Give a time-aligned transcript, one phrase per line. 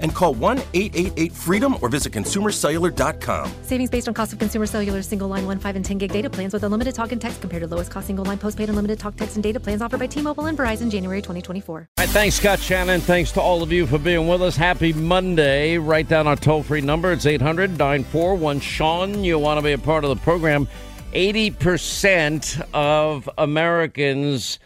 [0.00, 3.52] and call 1 888 freedom or visit consumercellular.com.
[3.62, 6.28] Savings based on cost of consumer cellular single line 1, 5, and 10 gig data
[6.30, 9.16] plans with unlimited talk and text compared to lowest cost single line postpaid unlimited talk,
[9.16, 11.78] text, and data plans offered by T Mobile and Verizon January 2024.
[11.78, 13.00] All right, thanks, Scott Shannon.
[13.00, 14.56] Thanks to all of you for being with us.
[14.56, 15.78] Happy Monday.
[15.78, 17.12] Write down our toll free number.
[17.12, 19.24] It's 800 941 Sean.
[19.24, 20.68] You want to be a part of the program.
[21.12, 24.58] 80% of Americans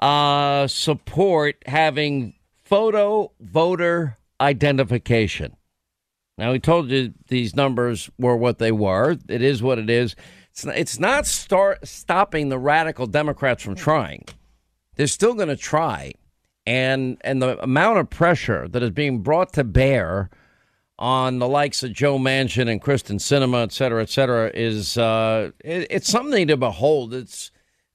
[0.00, 2.34] uh, support having
[2.64, 5.56] photo voter identification.
[6.38, 9.18] Now, we told you these numbers were what they were.
[9.28, 10.16] It is what it is.
[10.50, 14.24] It's not, it's not start stopping the radical Democrats from trying.
[14.96, 16.12] They're still going to try,
[16.66, 20.30] and and the amount of pressure that is being brought to bear
[20.98, 25.50] on the likes of Joe Manchin and Kyrsten Sinema, et cetera, et cetera, is uh,
[25.64, 27.14] it, it's something to behold.
[27.14, 27.50] It's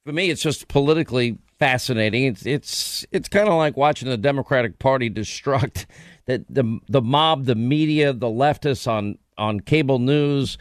[0.05, 2.25] for me, it's just politically fascinating.
[2.25, 5.85] It's it's it's kind of like watching the Democratic Party destruct
[6.25, 10.57] that the the mob, the media, the leftists on on cable news,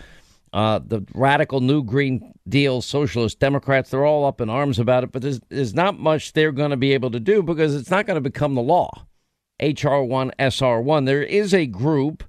[0.52, 5.12] uh, the radical New Green Deal socialist Democrats, they're all up in arms about it.
[5.12, 8.06] But there's there's not much they're going to be able to do because it's not
[8.06, 9.06] going to become the law.
[9.62, 11.04] HR one, SR one.
[11.04, 12.24] There is a group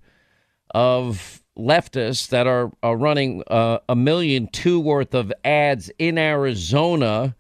[0.74, 7.36] of leftists that are, are running uh, a million two worth of ads in Arizona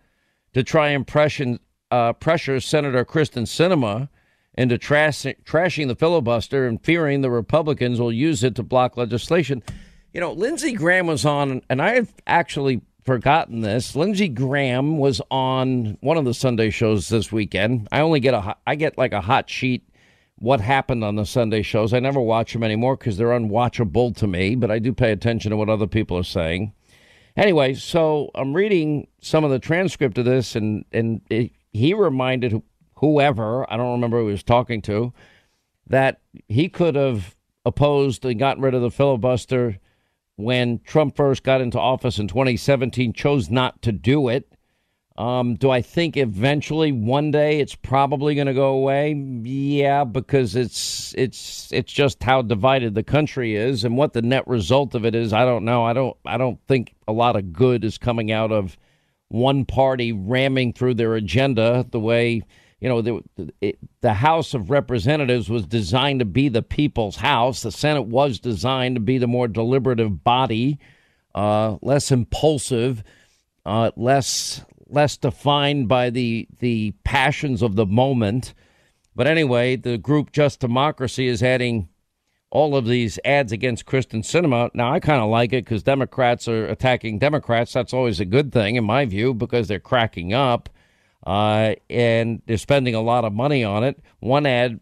[0.53, 1.57] to try and pressure,
[1.91, 4.09] uh, pressure Senator Kyrsten Sinema
[4.57, 9.61] into trash, trashing the filibuster and fearing the Republicans will use it to block legislation.
[10.13, 13.95] You know, Lindsey Graham was on, and I have actually forgotten this.
[13.95, 17.87] Lindsey Graham was on one of the Sunday shows this weekend.
[17.91, 19.87] I only get a, I get like a hot sheet
[20.37, 21.93] what happened on the Sunday shows.
[21.93, 25.51] I never watch them anymore because they're unwatchable to me, but I do pay attention
[25.51, 26.73] to what other people are saying.
[27.37, 32.61] Anyway, so I'm reading some of the transcript of this, and and it, he reminded
[32.95, 35.13] whoever I don't remember who he was talking to
[35.87, 37.35] that he could have
[37.65, 39.79] opposed and gotten rid of the filibuster
[40.35, 43.13] when Trump first got into office in 2017.
[43.13, 44.51] Chose not to do it.
[45.17, 49.13] Um, do I think eventually one day it's probably going to go away?
[49.13, 54.45] Yeah, because it's it's it's just how divided the country is, and what the net
[54.45, 55.31] result of it is.
[55.31, 55.85] I don't know.
[55.85, 58.77] I don't I don't think a lot of good is coming out of
[59.29, 62.43] one party ramming through their agenda the way
[62.79, 63.21] you know the
[63.61, 67.61] it, the House of Representatives was designed to be the people's house.
[67.61, 70.79] The Senate was designed to be the more deliberative body,
[71.33, 73.03] uh, less impulsive,
[73.65, 78.53] uh, less less defined by the the passions of the moment.
[79.15, 81.87] But anyway, the group Just Democracy is adding
[82.51, 84.69] all of these ads against Kyrsten Sinema.
[84.73, 87.73] Now, I kind of like it because Democrats are attacking Democrats.
[87.73, 90.69] That's always a good thing, in my view, because they're cracking up
[91.25, 93.99] uh, and they're spending a lot of money on it.
[94.19, 94.79] One ad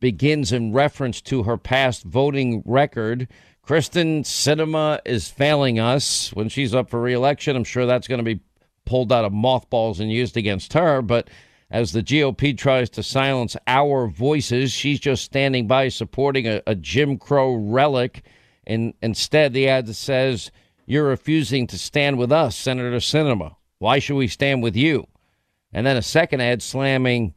[0.00, 3.28] begins in reference to her past voting record,
[3.66, 7.54] Kyrsten Sinema is failing us when she's up for reelection.
[7.54, 8.40] I'm sure that's going to be
[8.84, 11.00] pulled out of mothballs and used against her.
[11.00, 11.30] But
[11.70, 16.74] as the GOP tries to silence our voices, she's just standing by supporting a, a
[16.74, 18.24] Jim Crow relic.
[18.66, 20.50] And instead, the ad says,
[20.84, 23.54] You're refusing to stand with us, Senator Sinema.
[23.78, 25.06] Why should we stand with you?
[25.72, 27.34] And then a second ad slamming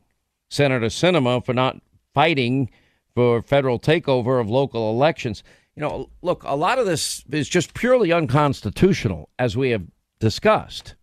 [0.50, 1.82] Senator Sinema for not
[2.14, 2.70] fighting
[3.14, 5.44] for federal takeover of local elections.
[5.76, 9.84] You know, look, a lot of this is just purely unconstitutional, as we have
[10.20, 10.96] discussed.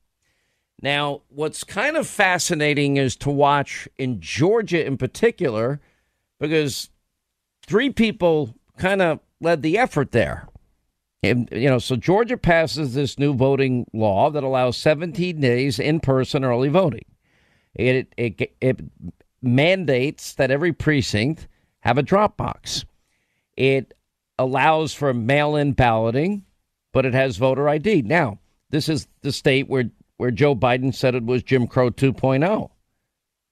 [0.81, 5.81] Now, what's kind of fascinating is to watch in Georgia in particular,
[6.41, 6.91] because
[7.65, 10.49] three people kind of led the effort there.
[11.23, 16.01] And, you know, so Georgia passes this new voting law that allows 17 days in
[16.01, 17.05] person early voting.
[17.75, 18.81] It, it, it
[19.41, 21.49] mandates that every precinct
[21.81, 22.85] have a drop box.
[23.57, 23.95] It
[24.39, 26.45] allows for mail in balloting,
[26.93, 28.03] but it has voter ID.
[28.03, 28.39] Now,
[28.71, 32.71] this is the state where, where Joe Biden said it was Jim Crow 2.0.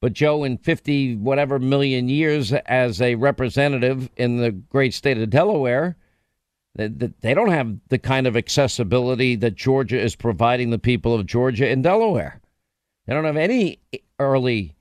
[0.00, 5.28] But Joe, in 50 whatever million years as a representative in the great state of
[5.28, 5.96] Delaware,
[6.74, 11.26] they, they don't have the kind of accessibility that Georgia is providing the people of
[11.26, 12.40] Georgia and Delaware.
[13.06, 13.80] They don't have any
[14.20, 14.76] early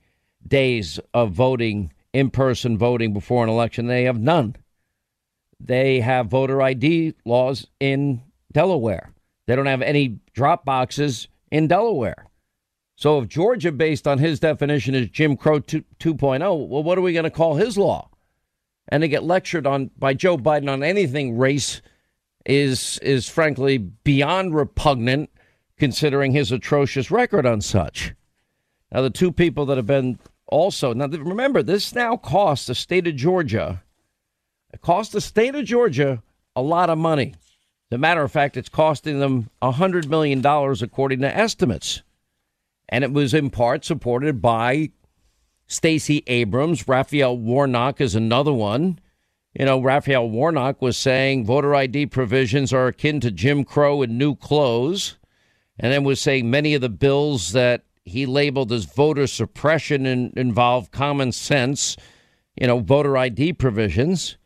[0.46, 3.86] days of voting, in person voting before an election.
[3.86, 4.56] They have none.
[5.58, 8.22] They have voter ID laws in
[8.52, 9.12] Delaware.
[9.46, 12.26] They don't have any drop boxes in Delaware.
[12.96, 17.02] So if Georgia, based on his definition, is Jim Crow 2, 2.0, well, what are
[17.02, 18.10] we going to call his law?
[18.88, 21.80] And to get lectured on by Joe Biden on anything race
[22.44, 25.30] is is frankly beyond repugnant,
[25.78, 28.14] considering his atrocious record on such.
[28.92, 33.06] Now, the two people that have been also now remember this now costs the state
[33.06, 33.82] of Georgia,
[34.72, 36.22] it costs the state of Georgia
[36.56, 37.34] a lot of money.
[37.90, 42.02] As a matter of fact, it's costing them a hundred million dollars according to estimates,
[42.88, 44.90] and it was in part supported by
[45.66, 46.86] Stacey Abrams.
[46.86, 48.98] Raphael Warnock is another one.
[49.58, 54.16] You know, Raphael Warnock was saying voter ID provisions are akin to Jim Crow and
[54.16, 55.16] new clothes,
[55.78, 60.32] and then was saying many of the bills that he labeled as voter suppression and
[60.36, 61.96] involved common sense,
[62.56, 64.36] you know, voter ID provisions.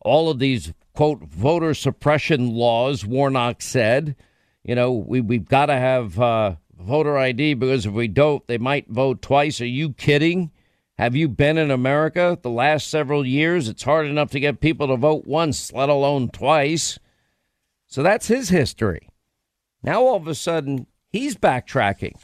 [0.00, 4.16] All of these, quote, voter suppression laws, Warnock said,
[4.62, 8.58] you know, we, we've got to have uh, voter ID because if we don't, they
[8.58, 9.60] might vote twice.
[9.60, 10.50] Are you kidding?
[10.98, 13.68] Have you been in America the last several years?
[13.68, 16.98] It's hard enough to get people to vote once, let alone twice.
[17.86, 19.08] So that's his history.
[19.82, 22.16] Now all of a sudden, he's backtracking.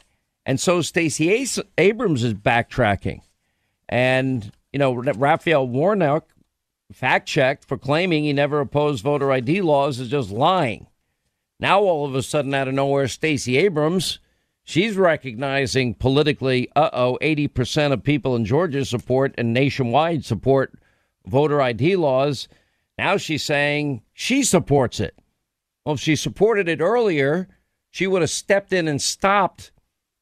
[0.47, 1.45] And so Stacey
[1.77, 3.19] Abrams is backtracking.
[3.89, 6.29] And, you know, Raphael Warnock,
[6.93, 10.87] fact checked for claiming he never opposed voter ID laws, is just lying.
[11.59, 14.19] Now, all of a sudden, out of nowhere, Stacey Abrams,
[14.63, 20.73] she's recognizing politically, uh oh, 80% of people in Georgia support and nationwide support
[21.25, 22.47] voter ID laws.
[22.97, 25.13] Now she's saying she supports it.
[25.85, 27.49] Well, if she supported it earlier,
[27.91, 29.71] she would have stepped in and stopped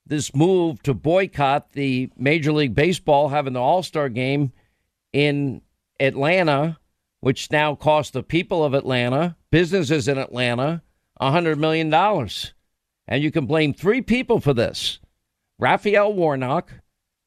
[0.06, 4.52] this move to boycott the Major League Baseball having the All Star game
[5.14, 5.62] in
[6.00, 6.78] Atlanta,
[7.22, 10.82] which now cost the people of Atlanta, businesses in Atlanta,
[11.22, 11.94] $100 million.
[13.08, 15.00] And you can blame three people for this
[15.58, 16.72] Raphael Warnock,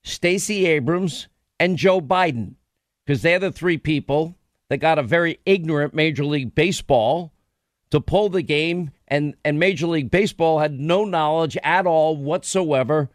[0.04, 2.54] Stacey Abrams, and Joe Biden,
[3.04, 4.36] because they're the three people
[4.68, 7.32] that got a very ignorant Major League Baseball
[7.90, 13.10] to pull the game and and Major League Baseball had no knowledge at all whatsoever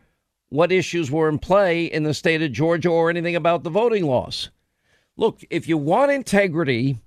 [0.49, 4.05] what issues were in play in the state of Georgia or anything about the voting
[4.05, 4.51] laws.
[5.17, 6.99] Look, if you want integrity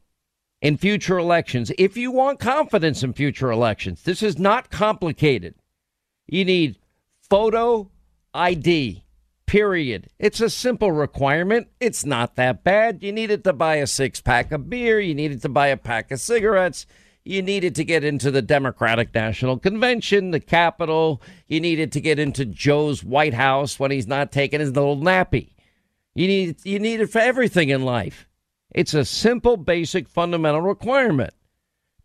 [0.61, 5.55] in future elections, if you want confidence in future elections, this is not complicated.
[6.27, 6.79] You need
[7.29, 7.91] photo
[8.35, 9.05] ID.
[9.47, 10.09] Period.
[10.19, 11.69] It's a simple requirement.
[11.79, 13.05] It's not that bad.
[13.05, 14.99] You need it to buy a six pack of beer.
[14.99, 16.85] You need it to buy a pack of cigarettes.
[17.27, 21.21] You needed to get into the Democratic National Convention, the Capitol.
[21.49, 25.51] You needed to get into Joe's White House when he's not taking his little nappy.
[26.15, 28.29] You need you need it for everything in life.
[28.71, 31.35] It's a simple, basic, fundamental requirement.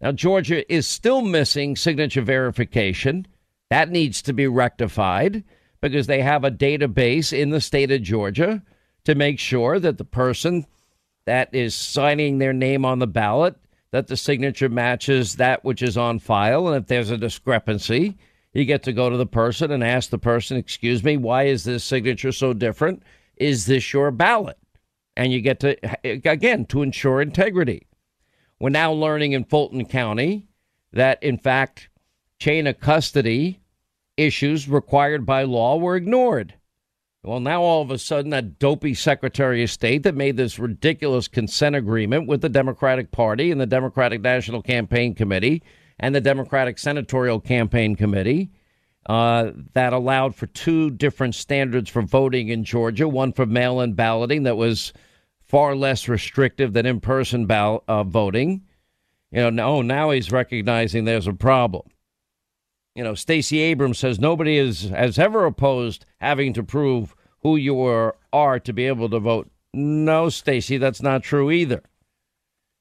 [0.02, 3.28] Now Georgia is still missing signature verification.
[3.70, 5.44] That needs to be rectified
[5.82, 8.64] because they have a database in the state of Georgia
[9.04, 10.66] to make sure that the person
[11.26, 13.56] that is signing their name on the ballot
[13.92, 16.68] that the signature matches that which is on file.
[16.68, 18.18] And if there's a discrepancy,
[18.54, 21.64] you get to go to the person and ask the person, Excuse me, why is
[21.64, 23.04] this signature so different?
[23.38, 24.58] Is this your ballot?
[25.18, 27.88] And you get to, again, to ensure integrity.
[28.60, 30.48] We're now learning in Fulton County
[30.94, 31.90] that, in fact,
[32.40, 33.60] chain of custody
[34.18, 36.54] issues required by law were ignored.
[37.24, 41.28] Well, now all of a sudden, that dopey Secretary of State that made this ridiculous
[41.28, 45.62] consent agreement with the Democratic Party and the Democratic National Campaign Committee
[46.00, 48.50] and the Democratic Senatorial Campaign Committee
[49.06, 53.94] uh, that allowed for two different standards for voting in Georgia one for mail in
[53.94, 54.92] balloting that was
[55.44, 58.64] far less restrictive than in person ball- uh, voting.
[59.32, 61.84] You know, no, now he's recognizing there's a problem
[62.96, 67.82] you know, Stacey Abrams says nobody is, has ever opposed having to prove who you
[67.82, 69.50] are, are to be able to vote.
[69.74, 71.84] No, Stacey, that's not true either.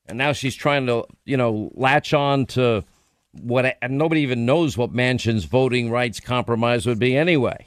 [0.06, 2.84] And now she's trying to, you know, latch on to
[3.32, 7.66] what, and nobody even knows what Manchin's voting rights compromise would be anyway.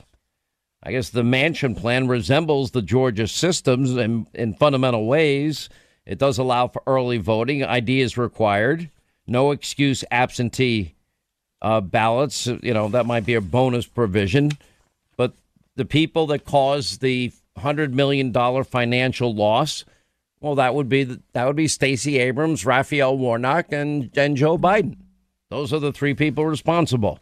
[0.86, 5.70] I guess the Manchin plan resembles the Georgia systems in, in fundamental ways.
[6.06, 7.64] It does allow for early voting.
[7.64, 8.90] ID is required.
[9.26, 10.96] No excuse absentee
[11.64, 12.46] uh, ballots.
[12.46, 14.52] You know, that might be a bonus provision.
[15.18, 15.34] But
[15.76, 18.32] the people that caused the $100 million
[18.64, 19.86] financial loss,
[20.42, 24.98] well, that would be that would be Stacey Abrams, Raphael Warnock, and, and Joe Biden.
[25.50, 27.20] Those are the three people responsible.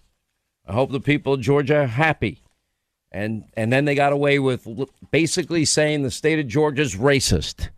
[0.66, 2.42] I hope the people of Georgia are happy.
[3.12, 4.68] And, and then they got away with
[5.12, 7.70] basically saying the state of Georgia is racist.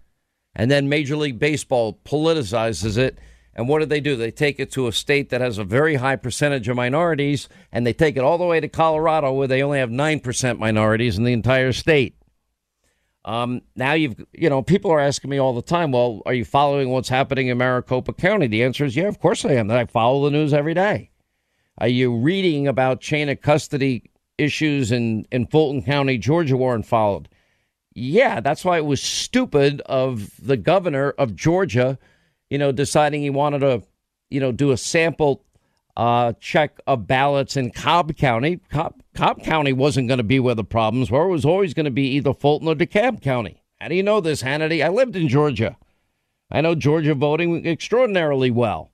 [0.55, 3.17] And then Major League Baseball politicizes it
[3.55, 4.15] and what do they do?
[4.15, 7.85] They take it to a state that has a very high percentage of minorities, and
[7.85, 11.23] they take it all the way to Colorado, where they only have 9% minorities in
[11.23, 12.15] the entire state.
[13.25, 16.43] Um, now you've, you know, people are asking me all the time, well, are you
[16.43, 18.47] following what's happening in Maricopa County?
[18.47, 19.71] The answer is, yeah, of course I am.
[19.71, 21.11] I follow the news every day.
[21.77, 27.29] Are you reading about chain of custody issues in, in Fulton County, Georgia, Warren followed?
[27.95, 31.99] Yeah, that's why it was stupid of the governor of Georgia
[32.53, 33.81] you know, deciding he wanted to,
[34.29, 35.43] you know, do a sample
[35.97, 38.59] uh, check of ballots in Cobb County.
[38.69, 41.23] Cobb, Cobb County wasn't going to be where the problems were.
[41.23, 43.63] It was always going to be either Fulton or DeKalb County.
[43.81, 44.85] How do you know this, Hannity?
[44.85, 45.77] I lived in Georgia.
[46.51, 48.91] I know Georgia voting extraordinarily well.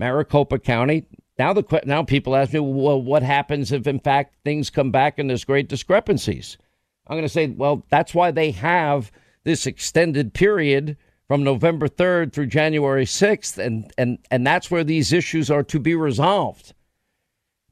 [0.00, 1.04] Maricopa County.
[1.38, 5.20] Now the now people ask me, well, what happens if in fact things come back
[5.20, 6.58] and there's great discrepancies?
[7.06, 9.12] I'm going to say, well, that's why they have
[9.44, 10.96] this extended period
[11.30, 15.78] from November 3rd through January 6th, and, and, and that's where these issues are to
[15.78, 16.74] be resolved.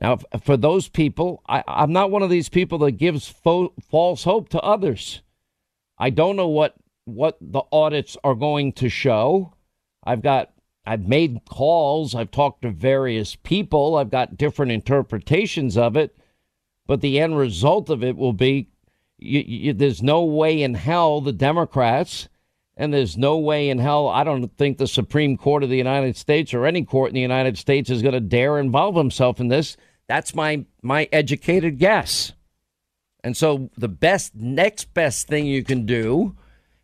[0.00, 4.22] Now, for those people, I, am not one of these people that gives fo- false
[4.22, 5.22] hope to others.
[5.98, 9.54] I don't know what what the audits are going to show.
[10.04, 10.52] I've got
[10.86, 16.16] I've made calls, I've talked to various people, I've got different interpretations of it,
[16.86, 18.68] but the end result of it will be
[19.18, 22.28] you, you, there's no way in hell the Democrats
[22.78, 26.16] and there's no way in hell, I don't think the Supreme Court of the United
[26.16, 29.48] States or any court in the United States is going to dare involve himself in
[29.48, 29.76] this.
[30.06, 32.32] That's my, my educated guess.
[33.24, 36.36] And so the best, next best thing you can do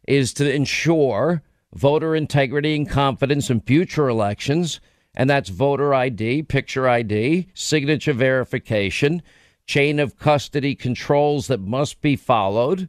[0.09, 4.81] is to ensure voter integrity and confidence in future elections.
[5.15, 9.23] And that's voter ID, picture ID, signature verification,
[9.69, 12.89] chain of custody controls that must be followed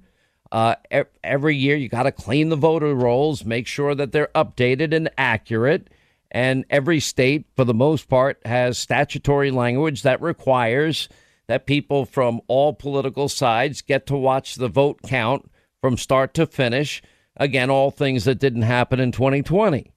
[0.56, 0.76] uh,
[1.22, 5.10] every year, you got to clean the voter rolls, make sure that they're updated and
[5.18, 5.90] accurate.
[6.32, 11.10] And every state, for the most part, has statutory language that requires
[11.50, 16.46] that people from all political sides get to watch the vote count from start to
[16.46, 17.04] finish.
[17.36, 19.92] Again, all things that didn't happen in 2020.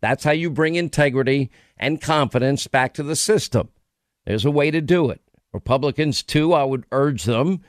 [0.00, 3.68] That's how you bring integrity and confidence back to the system.
[4.26, 5.20] There's a way to do it.
[5.52, 7.60] Republicans, too, I would urge them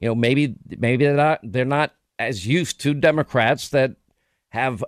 [0.00, 3.96] you know, maybe maybe they're not they're not as used to Democrats that
[4.50, 4.84] have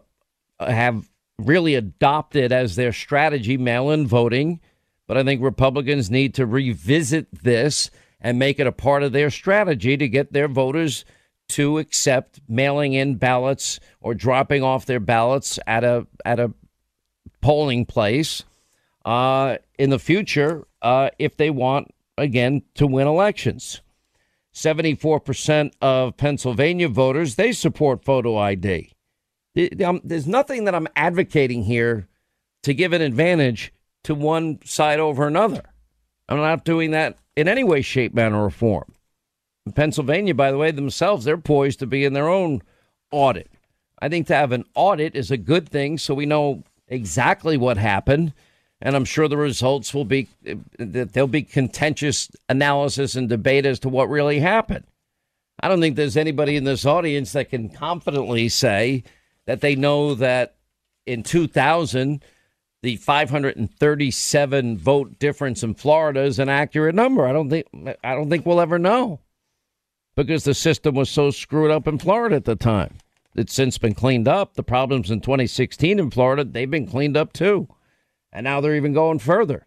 [0.61, 4.61] have really adopted as their strategy mail-in voting,
[5.07, 7.91] but I think Republicans need to revisit this
[8.21, 11.05] and make it a part of their strategy to get their voters
[11.49, 16.53] to accept mailing in ballots or dropping off their ballots at a at a
[17.41, 18.45] polling place
[19.05, 23.81] uh, in the future uh, if they want again to win elections.
[24.55, 28.93] 74% of Pennsylvania voters, they support photo ID.
[29.85, 32.09] Um, there's nothing that I'm advocating here
[32.63, 33.73] to give an advantage
[34.05, 35.63] to one side over another.
[36.29, 38.95] I'm not doing that in any way, shape, manner, or form.
[39.67, 42.63] In Pennsylvania, by the way, themselves, they're poised to be in their own
[43.11, 43.51] audit.
[44.01, 47.77] I think to have an audit is a good thing so we know exactly what
[47.77, 48.33] happened
[48.81, 50.29] and I'm sure the results will be
[50.79, 54.85] that there'll be contentious analysis and debate as to what really happened.
[55.61, 59.05] I don't think there's anybody in this audience that can confidently say
[59.47, 60.55] that they know that
[61.07, 62.23] in 2000
[62.83, 67.27] the 537 vote difference in Florida is an accurate number.
[67.27, 67.67] I don't think
[68.03, 69.21] I don't think we'll ever know
[70.17, 72.95] because the system was so screwed up in Florida at the time.
[73.35, 74.55] It's since been cleaned up.
[74.55, 77.69] The problems in 2016 in Florida, they've been cleaned up too.
[78.33, 79.67] And now they're even going further.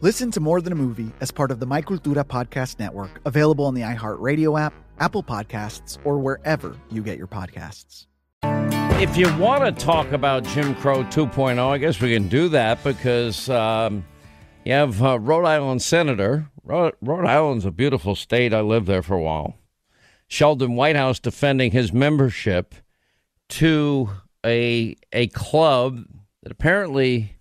[0.00, 3.64] Listen to More Than a Movie as part of the My Cultura podcast network, available
[3.64, 8.06] on the iHeartRadio app, Apple Podcasts, or wherever you get your podcasts.
[9.02, 12.84] If you want to talk about Jim Crow 2.0, I guess we can do that
[12.84, 14.04] because um,
[14.64, 16.48] you have uh, Rhode Island Senator.
[16.62, 18.54] Rhode, Rhode Island's a beautiful state.
[18.54, 19.56] I lived there for a while.
[20.28, 22.76] Sheldon Whitehouse defending his membership
[23.48, 24.10] to
[24.46, 26.04] a a club
[26.44, 27.37] that apparently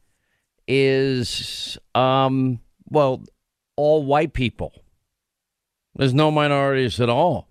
[0.68, 3.24] is um, well
[3.76, 4.74] all white people.
[5.96, 7.48] There's no minorities at all.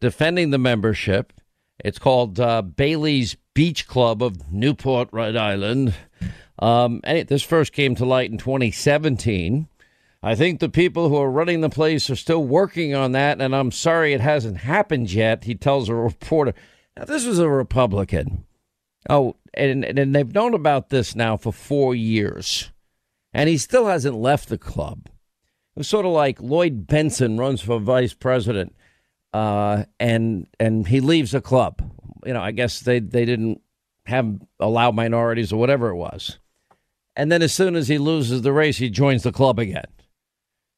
[0.00, 1.32] Defending the membership,
[1.84, 5.94] it's called uh, Bailey's Beach Club of Newport, Rhode Island.
[6.58, 9.68] Um, and it, this first came to light in 2017.
[10.22, 13.54] I think the people who are running the place are still working on that, and
[13.54, 16.54] I'm sorry it hasn't happened yet, he tells a reporter.
[16.96, 18.44] Now, this was a Republican.
[19.08, 22.70] Oh, and, and they've known about this now for four years,
[23.32, 25.06] and he still hasn't left the club.
[25.06, 28.76] It was sort of like Lloyd Bentsen runs for vice president,
[29.32, 31.82] uh, and and he leaves the club.
[32.24, 33.60] You know, I guess they they didn't
[34.06, 36.38] have allow minorities or whatever it was,
[37.16, 39.86] and then as soon as he loses the race, he joins the club again.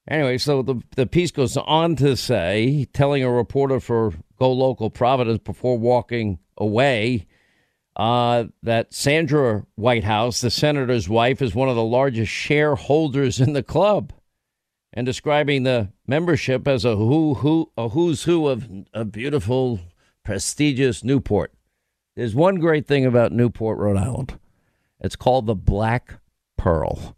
[0.08, 4.90] Anyway, so the the piece goes on to say, telling a reporter for Go Local
[4.90, 7.26] Providence before walking away
[7.96, 13.62] uh, that Sandra Whitehouse, the senator's wife, is one of the largest shareholders in the
[13.62, 14.12] club,
[14.92, 19.80] and describing the membership as a who who a who's who of a beautiful,
[20.24, 21.52] prestigious Newport.
[22.16, 24.38] There's one great thing about Newport, Rhode Island.
[25.00, 26.20] It's called the Black
[26.56, 27.16] Pearl,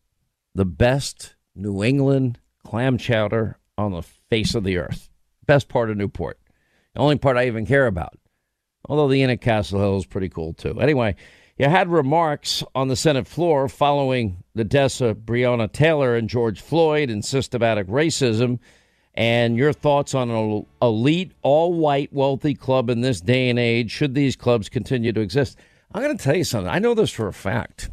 [0.54, 5.10] the best New England clam chowder on the face of the earth.
[5.46, 6.38] Best part of Newport.
[6.94, 8.18] The only part I even care about.
[8.88, 10.80] Although the inn at Castle Hill is pretty cool too.
[10.80, 11.16] Anyway,
[11.58, 16.60] you had remarks on the Senate floor following the deaths of Breonna Taylor and George
[16.60, 18.58] Floyd and systematic racism,
[19.14, 23.90] and your thoughts on an elite, all white, wealthy club in this day and age.
[23.90, 25.56] Should these clubs continue to exist?
[25.92, 26.70] I'm going to tell you something.
[26.70, 27.90] I know this for a fact.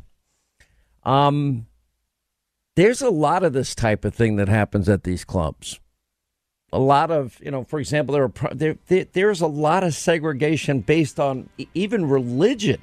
[1.03, 1.67] Um,
[2.75, 5.79] there's a lot of this type of thing that happens at these clubs.
[6.73, 9.93] A lot of you know, for example, there are there, there there's a lot of
[9.93, 12.81] segregation based on even religion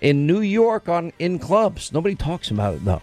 [0.00, 1.92] in New York on in clubs.
[1.92, 3.02] Nobody talks about it though.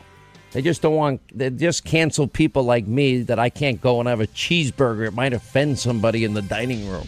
[0.54, 1.22] They just don't want.
[1.38, 5.06] They just cancel people like me that I can't go and have a cheeseburger.
[5.08, 7.08] It might offend somebody in the dining room.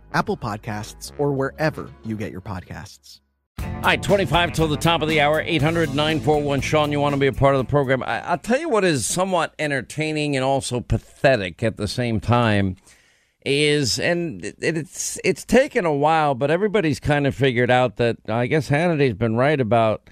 [0.13, 3.21] Apple Podcasts, or wherever you get your podcasts.
[3.81, 6.91] All right, 25 till the top of the hour, 800 941 Sean.
[6.91, 8.03] You want to be a part of the program?
[8.03, 12.77] I, I'll tell you what is somewhat entertaining and also pathetic at the same time
[13.45, 18.17] is, and it, it's it's taken a while, but everybody's kind of figured out that
[18.27, 20.09] I guess Hannity's been right about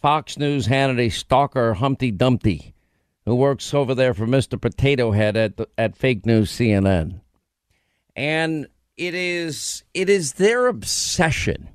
[0.00, 2.74] Fox News Hannity stalker Humpty Dumpty,
[3.24, 4.60] who works over there for Mr.
[4.60, 7.20] Potato Head at at Fake News CNN,
[8.16, 11.68] and it is it is their obsession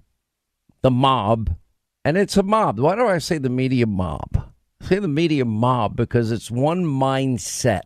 [0.81, 1.55] the mob,
[2.03, 2.79] and it's a mob.
[2.79, 4.51] Why do I say the media mob?
[4.81, 7.83] I say the media mob because it's one mindset.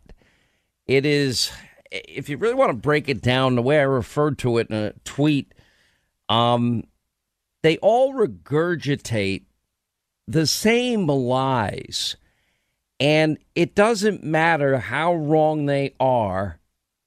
[0.87, 1.51] It is,
[1.91, 4.75] if you really want to break it down, the way I referred to it in
[4.75, 5.53] a tweet,
[6.29, 6.83] um,
[7.63, 9.43] they all regurgitate
[10.27, 12.15] the same lies,
[12.99, 16.59] and it doesn't matter how wrong they are.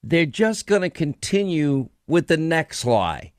[0.03, 3.31] They're just going to continue with the next lie,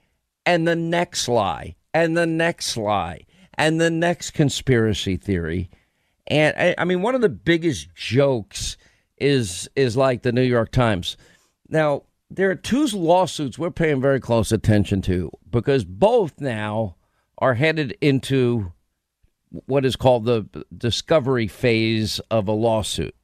[0.46, 5.68] and the next lie, and the next lie, and the next conspiracy theory.
[6.28, 8.76] And I, I mean, one of the biggest jokes
[9.18, 11.16] is is like the New York Times.
[11.68, 16.94] Now, there are two lawsuits we're paying very close attention to because both now
[17.38, 18.72] are headed into
[19.66, 23.14] what is called the discovery phase of a lawsuit.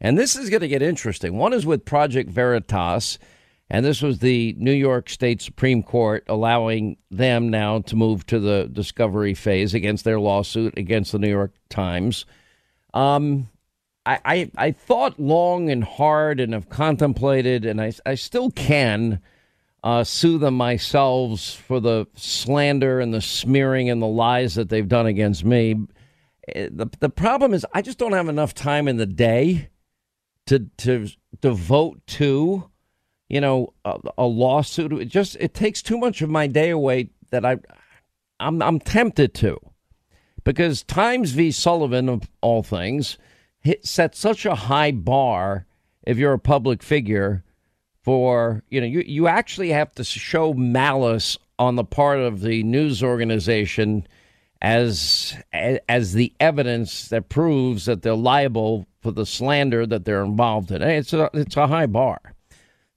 [0.00, 1.38] And this is going to get interesting.
[1.38, 3.18] One is with Project Veritas,
[3.68, 8.38] and this was the New York State Supreme Court allowing them now to move to
[8.38, 12.26] the discovery phase against their lawsuit against the New York Times.
[12.94, 13.48] Um,
[14.06, 19.20] I, I, I thought long and hard and have contemplated, and I, I still can
[19.82, 24.88] uh, sue them myself for the slander and the smearing and the lies that they've
[24.88, 25.76] done against me.
[26.48, 29.70] Eh, The, the problem is, I just don't have enough time in the day
[30.46, 31.08] to to
[31.40, 32.70] devote to,
[33.28, 34.92] you know, a, a lawsuit.
[34.92, 37.58] It just it takes too much of my day away that I,
[38.40, 39.58] I'm I'm tempted to,
[40.44, 41.50] because Times v.
[41.50, 43.18] Sullivan of all things
[43.60, 45.66] hit, set such a high bar
[46.06, 47.42] if you're a public figure
[48.02, 52.62] for you know you you actually have to show malice on the part of the
[52.62, 54.06] news organization
[54.62, 60.70] as as the evidence that proves that they're liable for the slander that they're involved
[60.70, 60.82] in.
[60.82, 62.20] It's a it's a high bar.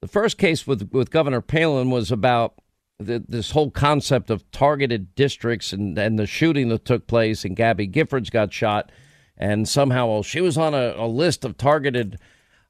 [0.02, 2.54] The first case with with Governor Palin was about
[2.98, 7.54] the, this whole concept of targeted districts and and the shooting that took place and
[7.54, 8.90] Gabby Giffords got shot,
[9.36, 12.18] and somehow well, she was on a, a list of targeted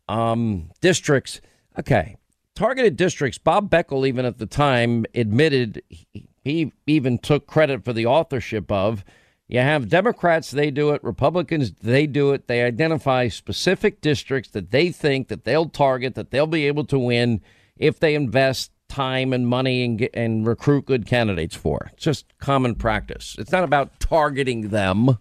[0.09, 1.40] um, districts.
[1.79, 2.16] Okay,
[2.57, 3.38] targeted districts.
[3.38, 8.73] Bob Beckel, even at the time, admitted he, he even took credit for the authorship
[8.73, 9.05] of.
[9.51, 11.03] You have Democrats, they do it.
[11.03, 12.47] Republicans, they do it.
[12.47, 16.99] They identify specific districts that they think that they'll target, that they'll be able to
[17.01, 17.41] win
[17.77, 21.91] if they invest time and money and, get, and recruit good candidates for.
[21.95, 23.35] It's just common practice.
[23.41, 25.19] It's not about targeting them.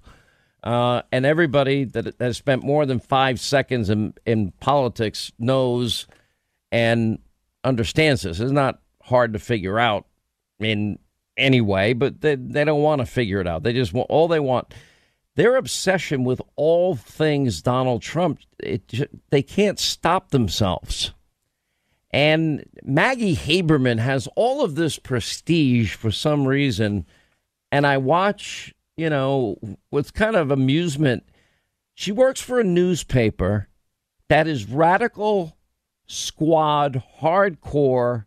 [0.62, 6.06] Uh, and everybody that has spent more than five seconds in, in politics knows
[6.72, 7.18] and
[7.64, 8.40] understands this.
[8.40, 10.06] It's not hard to figure out
[10.60, 11.00] in
[11.40, 13.64] anyway, but they, they don't want to figure it out.
[13.64, 14.74] They just want all they want.
[15.36, 21.14] Their obsession with all things Donald Trump, it, they can't stop themselves.
[22.12, 27.06] And Maggie Haberman has all of this prestige for some reason.
[27.72, 29.58] And I watch, you know,
[29.92, 31.24] with kind of amusement.
[31.94, 33.68] She works for a newspaper
[34.28, 35.56] that is radical,
[36.08, 38.26] squad, hardcore,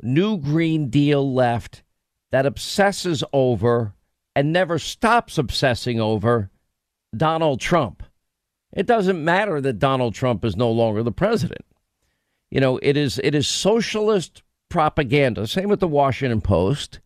[0.00, 1.82] new Green Deal left
[2.30, 3.94] that obsesses over
[4.34, 6.50] and never stops obsessing over
[7.16, 8.02] Donald Trump.
[8.72, 11.64] It doesn't matter that Donald Trump is no longer the president.
[12.50, 15.46] You know, it is it is socialist propaganda.
[15.46, 17.00] Same with the Washington Post.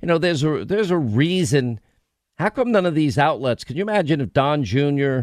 [0.00, 1.80] You know, there's a there's a reason.
[2.38, 3.64] How come none of these outlets?
[3.64, 5.20] Can you imagine if Don Jr.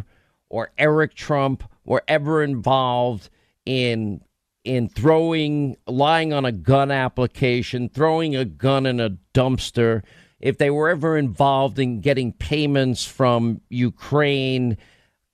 [0.49, 3.29] or Eric Trump were ever involved
[3.65, 4.21] in
[4.63, 10.03] in throwing, lying on a gun application, throwing a gun in a dumpster,
[10.39, 14.77] if they were ever involved in getting payments from Ukraine,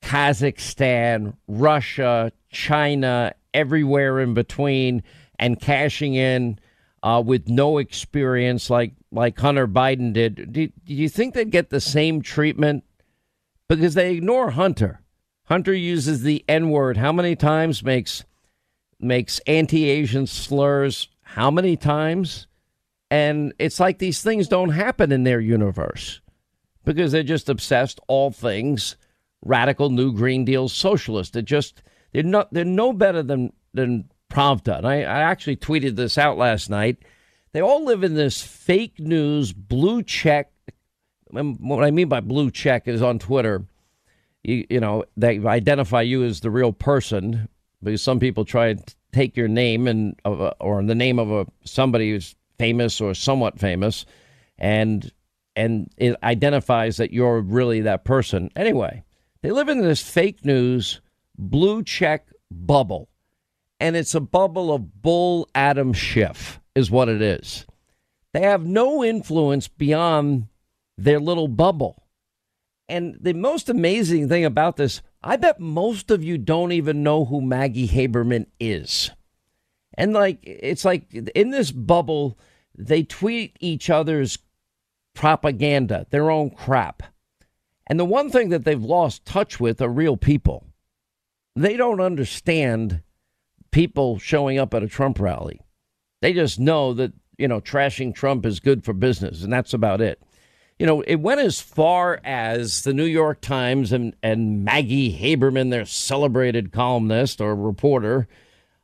[0.01, 5.03] Kazakhstan, Russia, China, everywhere in between,
[5.39, 6.59] and cashing in
[7.03, 11.69] uh, with no experience like like Hunter Biden did, do, do you think they'd get
[11.69, 12.83] the same treatment?
[13.69, 15.01] Because they ignore Hunter.
[15.45, 17.83] Hunter uses the N word how many times?
[17.83, 18.25] Makes
[18.99, 22.47] makes anti-Asian slurs how many times?
[23.11, 26.21] And it's like these things don't happen in their universe
[26.83, 28.95] because they're just obsessed all things
[29.43, 31.33] radical new green deal socialist.
[31.33, 31.81] They're just
[32.13, 34.79] they're not they're no better than than Pravda.
[34.79, 36.97] And I, I actually tweeted this out last night.
[37.53, 40.51] They all live in this fake news blue check.
[41.29, 43.65] What I mean by blue check is on Twitter.
[44.43, 47.49] You, you know, they identify you as the real person
[47.83, 50.19] because some people try to take your name and
[50.59, 54.05] or the name of a somebody who's famous or somewhat famous,
[54.57, 55.11] and
[55.55, 58.49] and it identifies that you're really that person.
[58.55, 59.03] Anyway,
[59.41, 61.01] they live in this fake news
[61.37, 63.09] blue check bubble,
[63.79, 67.65] and it's a bubble of bull Adam Schiff is what it is.
[68.33, 70.47] They have no influence beyond
[70.97, 72.03] their little bubble.
[72.89, 77.25] And the most amazing thing about this, I bet most of you don't even know
[77.25, 79.11] who Maggie Haberman is.
[79.95, 82.37] And like, it's like in this bubble,
[82.77, 84.37] they tweet each other's
[85.15, 87.03] propaganda, their own crap.
[87.87, 90.65] And the one thing that they've lost touch with are real people.
[91.55, 93.01] They don't understand
[93.71, 95.61] people showing up at a Trump rally.
[96.21, 100.01] They just know that, you know, trashing Trump is good for business, and that's about
[100.01, 100.21] it
[100.79, 105.71] you know, it went as far as the New York Times and, and Maggie Haberman,
[105.71, 108.27] their celebrated columnist or reporter,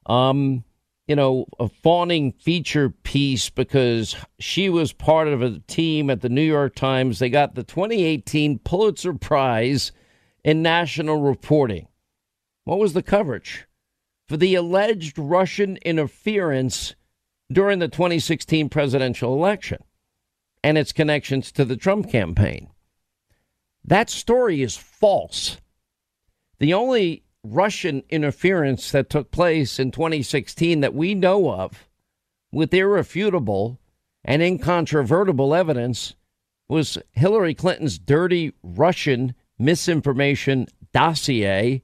[0.08, 0.64] um,
[1.08, 6.30] you know, a fawning feature piece because she was part of a team at the
[6.30, 7.20] New York Times.
[7.20, 9.92] They got the 2018 Pulitzer Prize
[10.44, 11.88] in national reporting.
[12.64, 13.68] What was the coverage?
[14.30, 16.96] For the alleged Russian interference
[17.52, 19.84] during the 2016 presidential election
[20.64, 22.70] and its connections to the Trump campaign.
[23.84, 25.58] That story is false.
[26.60, 31.90] The only Russian interference that took place in 2016 that we know of
[32.52, 33.80] with irrefutable
[34.24, 36.16] and incontrovertible evidence
[36.70, 41.82] was Hillary Clinton's dirty Russian misinformation dossier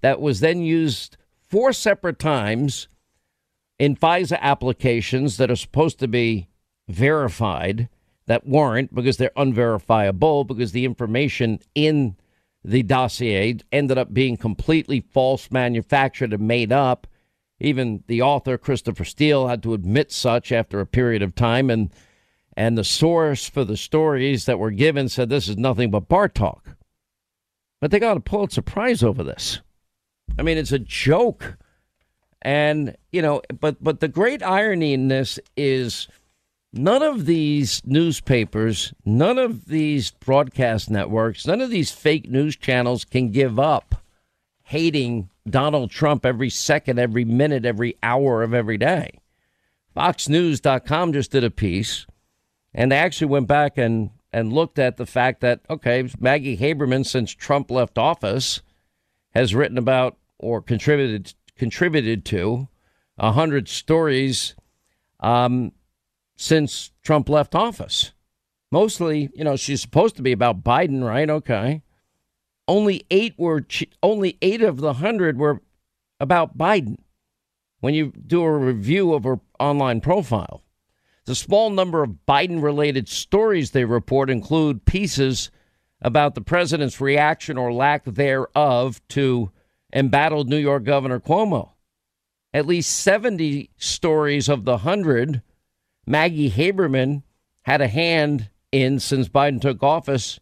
[0.00, 1.16] that was then used
[1.48, 2.86] four separate times
[3.78, 6.48] in FISA applications that are supposed to be
[6.88, 7.88] verified
[8.26, 12.16] that weren't because they're unverifiable because the information in
[12.64, 17.06] the dossier ended up being completely false, manufactured, and made up.
[17.58, 21.70] Even the author, Christopher Steele, had to admit such after a period of time.
[21.70, 21.90] And
[22.56, 26.28] And the source for the stories that were given said this is nothing but bar
[26.28, 26.76] talk.
[27.80, 29.60] But they got a Pulitzer Prize over this.
[30.38, 31.56] I mean, it's a joke.
[32.42, 36.08] And, you know, but but the great irony in this is
[36.72, 43.04] none of these newspapers, none of these broadcast networks, none of these fake news channels
[43.04, 43.96] can give up
[44.64, 49.18] hating Donald Trump every second, every minute, every hour of every day.
[49.96, 52.06] FoxNews.com just did a piece,
[52.72, 57.04] and they actually went back and, and looked at the fact that, okay, Maggie Haberman,
[57.04, 58.62] since Trump left office,
[59.34, 62.66] has written about or contributed contributed to
[63.18, 64.54] a hundred stories
[65.20, 65.72] um,
[66.36, 68.12] since Trump left office.
[68.70, 71.28] Mostly, you know, she's supposed to be about Biden, right?
[71.28, 71.82] Okay.
[72.66, 73.66] Only eight were
[74.02, 75.60] only eight of the hundred were
[76.18, 76.96] about Biden.
[77.80, 80.62] When you do a review of her online profile,
[81.24, 85.50] the small number of Biden-related stories they report include pieces
[86.00, 89.50] about the president's reaction or lack thereof to
[89.92, 91.70] embattled New York Governor Cuomo.
[92.54, 95.42] At least 70 stories of the 100
[96.06, 97.22] Maggie Haberman
[97.62, 100.40] had a hand in since Biden took office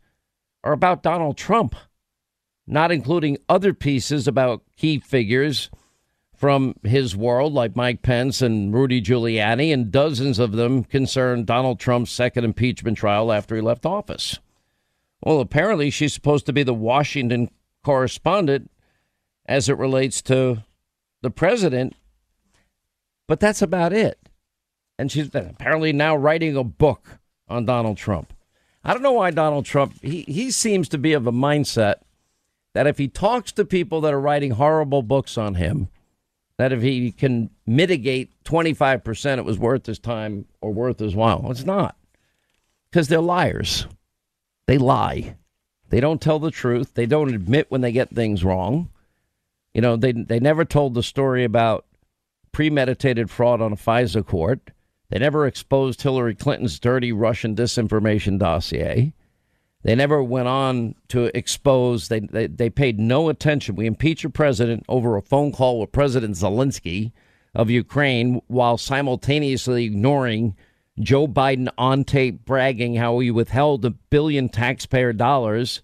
[0.64, 1.74] are about Donald Trump,
[2.66, 5.70] not including other pieces about key figures
[6.34, 11.78] from his world like Mike Pence and Rudy Giuliani, and dozens of them concern Donald
[11.78, 14.38] Trump's second impeachment trial after he left office.
[15.22, 17.50] Well, apparently she's supposed to be the Washington
[17.84, 18.70] correspondent
[19.44, 20.64] as it relates to
[21.20, 21.94] the president,
[23.28, 24.29] but that's about it.
[25.00, 28.34] And she's apparently now writing a book on Donald Trump.
[28.84, 32.02] I don't know why Donald Trump, he, he seems to be of a mindset
[32.74, 35.88] that if he talks to people that are writing horrible books on him,
[36.58, 41.50] that if he can mitigate 25%, it was worth his time or worth his while.
[41.50, 41.96] It's not
[42.90, 43.86] because they're liars.
[44.66, 45.36] They lie.
[45.88, 46.92] They don't tell the truth.
[46.92, 48.90] They don't admit when they get things wrong.
[49.72, 51.86] You know, they, they never told the story about
[52.52, 54.72] premeditated fraud on a FISA court.
[55.10, 59.12] They never exposed Hillary Clinton's dirty Russian disinformation dossier.
[59.82, 63.76] They never went on to expose, they, they, they paid no attention.
[63.76, 67.12] We impeach a president over a phone call with President Zelensky
[67.54, 70.54] of Ukraine while simultaneously ignoring
[71.00, 75.82] Joe Biden on tape bragging how he withheld a billion taxpayer dollars,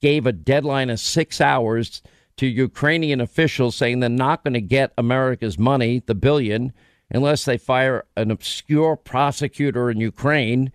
[0.00, 2.02] gave a deadline of six hours
[2.36, 6.72] to Ukrainian officials saying they're not going to get America's money, the billion,
[7.10, 10.72] unless they fire an obscure prosecutor in Ukraine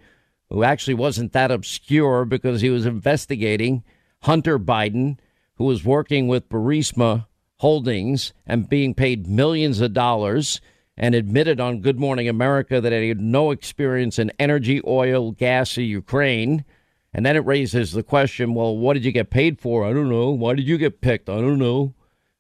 [0.50, 3.84] who actually wasn't that obscure because he was investigating
[4.24, 5.18] Hunter Biden,
[5.56, 10.62] who was working with Burisma Holdings and being paid millions of dollars
[10.98, 15.78] and admitted on Good Morning America that he had no experience in energy, oil, gas
[15.78, 16.66] in Ukraine.
[17.14, 19.86] And then it raises the question, well, what did you get paid for?
[19.86, 20.30] I don't know.
[20.30, 21.30] Why did you get picked?
[21.30, 21.94] I don't know.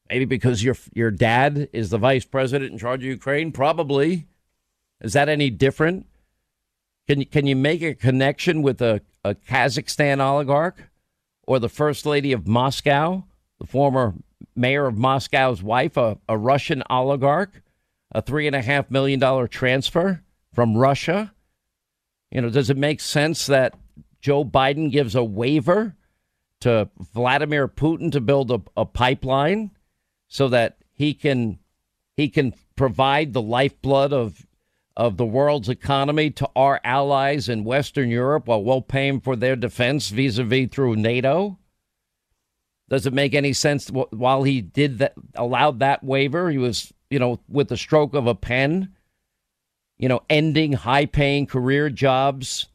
[0.09, 3.51] Maybe because your your dad is the vice president in charge of Ukraine?
[3.51, 4.25] Probably.
[5.01, 6.07] Is that any different?
[7.07, 10.89] Can you, can you make a connection with a, a Kazakhstan oligarch
[11.47, 13.23] or the first lady of Moscow,
[13.59, 14.13] the former
[14.55, 17.61] mayor of Moscow's wife, a, a Russian oligarch,
[18.11, 20.21] a three and a half million dollar transfer
[20.53, 21.33] from Russia?
[22.31, 23.73] You know, does it make sense that
[24.21, 25.95] Joe Biden gives a waiver
[26.61, 29.71] to Vladimir Putin to build a, a pipeline
[30.29, 31.59] so that he can
[32.15, 34.45] he can provide the lifeblood of
[34.95, 39.55] of the world's economy to our allies in Western Europe while we're paying for their
[39.55, 41.57] defense vis-a-vis through NATO?
[42.89, 47.19] Does it make any sense while he did that, allowed that waiver, he was, you
[47.19, 48.93] know, with the stroke of a pen,
[49.97, 52.67] you know, ending high-paying career jobs,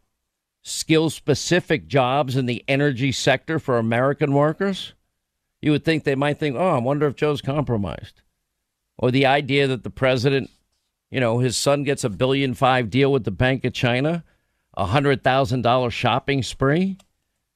[0.63, 4.95] skill-specific jobs in the energy sector for American workers?
[5.65, 8.21] You would think they might think, oh, I wonder if Joe's compromised.
[8.99, 10.51] Or the idea that the president
[11.15, 14.25] you know, his son gets a billion five deal with the Bank of China,
[14.77, 16.99] a hundred thousand dollar shopping spree.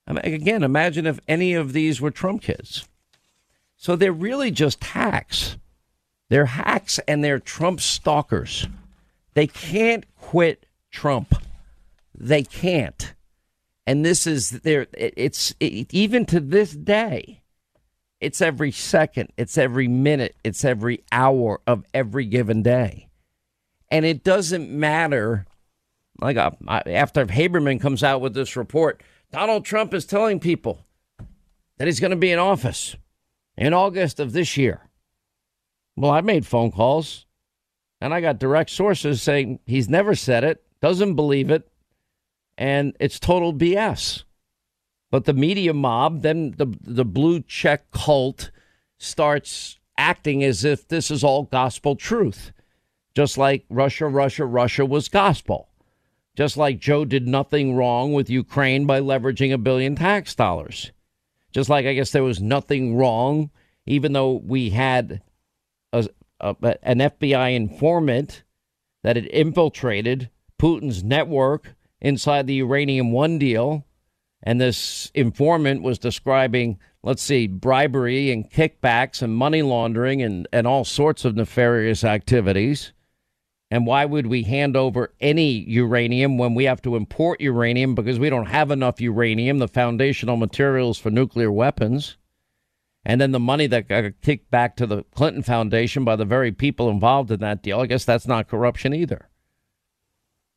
[0.07, 2.87] I mean, again, imagine if any of these were Trump kids.
[3.77, 5.57] So they're really just hacks.
[6.29, 8.69] They're hacks and they're Trump stalkers.
[9.35, 11.35] They can't quit Trump.
[12.15, 13.13] They can't.
[13.89, 14.87] And this is there.
[14.93, 17.43] It's it, even to this day.
[18.21, 19.33] It's every second.
[19.37, 20.37] It's every minute.
[20.43, 23.09] It's every hour of every given day.
[23.91, 25.47] And it doesn't matter.
[26.21, 30.85] Like uh, after Haberman comes out with this report, Donald Trump is telling people
[31.77, 32.97] that he's going to be in office
[33.57, 34.89] in August of this year.
[35.97, 37.27] Well, I made phone calls
[38.01, 41.69] and I got direct sources saying he's never said it, doesn't believe it,
[42.57, 44.25] and it's total BS.
[45.11, 48.51] But the media mob, then the the blue check cult
[48.99, 52.53] starts acting as if this is all gospel truth.
[53.15, 55.69] Just like Russia, Russia, Russia was gospel.
[56.37, 60.93] Just like Joe did nothing wrong with Ukraine by leveraging a billion tax dollars.
[61.53, 63.51] Just like I guess there was nothing wrong,
[63.87, 65.23] even though we had
[65.93, 68.45] a, a, an FBI informant
[69.03, 70.31] that had infiltrated
[70.61, 73.85] Putin's network inside the Uranium One deal.
[74.43, 80.67] And this informant was describing, let's see, bribery and kickbacks and money laundering and, and
[80.67, 82.93] all sorts of nefarious activities.
[83.71, 88.19] And why would we hand over any uranium when we have to import uranium because
[88.19, 92.17] we don't have enough uranium, the foundational materials for nuclear weapons?
[93.05, 96.53] And then the money that got kicked back to the Clinton Foundation by the very
[96.53, 99.29] people involved in that deal, I guess that's not corruption either.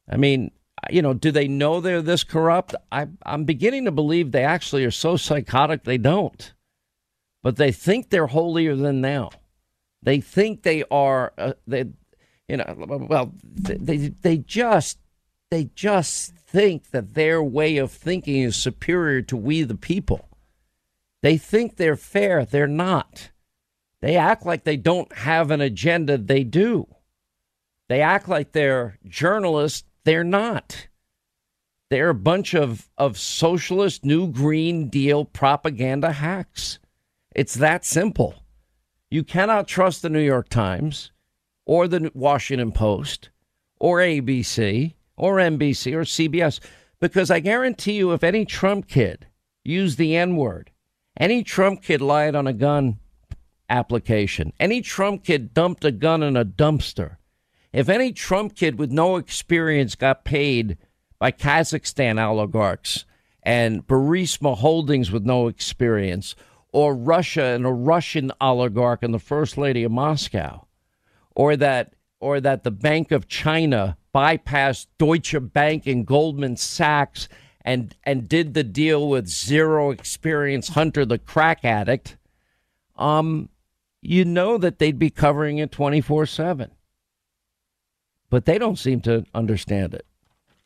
[0.10, 0.52] I mean,
[0.90, 2.76] you know, do they know they're this corrupt?
[2.92, 6.54] I, I'm beginning to believe they actually are so psychotic they don't.
[7.44, 9.32] But they think they're holier than thou.
[10.04, 11.86] They think they are, uh, they,
[12.48, 12.76] you know,
[13.10, 14.98] well, they, they just,
[15.50, 20.28] they just think that their way of thinking is superior to we the people.
[21.22, 22.46] They think they're fair.
[22.46, 23.30] They're not.
[24.02, 26.18] They act like they don't have an agenda.
[26.18, 26.88] They do.
[27.90, 29.88] They act like they're journalists.
[30.04, 30.88] They're not.
[31.90, 36.80] They're a bunch of, of socialist New Green Deal propaganda hacks.
[37.36, 38.36] It's that simple.
[39.10, 41.12] You cannot trust the New York Times
[41.66, 43.30] or the Washington Post
[43.80, 46.60] or ABC or NBC or CBS
[47.00, 49.28] because I guarantee you, if any Trump kid
[49.64, 50.72] used the N word,
[51.18, 53.00] any Trump kid lied on a gun
[53.70, 57.18] application, any Trump kid dumped a gun in a dumpster,
[57.74, 60.78] if any Trump kid with no experience got paid
[61.20, 63.06] by Kazakhstan oligarchs
[63.44, 66.36] and Burisma Holdings with no experience,
[66.74, 70.66] or Russia and a Russian oligarch and the First Lady of Moscow,
[71.36, 77.28] or that or that the Bank of China bypassed Deutsche Bank and Goldman Sachs
[77.64, 82.18] and and did the deal with zero experience Hunter the crack addict,
[82.96, 83.50] um,
[84.02, 86.72] you know that they'd be covering it twenty four seven.
[88.32, 90.08] But they don't seem to understand it.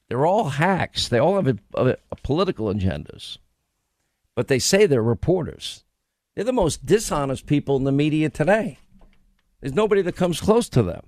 [0.08, 1.10] They're all hacks.
[1.10, 3.40] They all have a, a, a political agendas,
[4.36, 5.84] but they say they're reporters.
[6.36, 8.78] They're the most dishonest people in the media today.
[9.60, 11.08] There's nobody that comes close to them.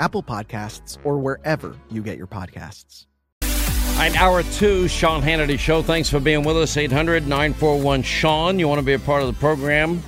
[0.00, 3.06] Apple Podcasts, or wherever you get your podcasts.
[3.42, 5.80] All right, hour two, Sean Hannity Show.
[5.80, 6.76] Thanks for being with us.
[6.76, 8.58] 800 941 Sean.
[8.58, 10.02] You want to be a part of the program?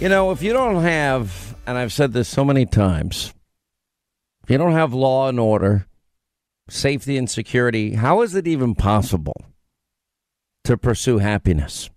[0.00, 3.34] You know, if you don't have, and I've said this so many times,
[4.44, 5.86] if you don't have law and order,
[6.68, 9.36] safety and security, how is it even possible
[10.62, 11.90] to pursue happiness?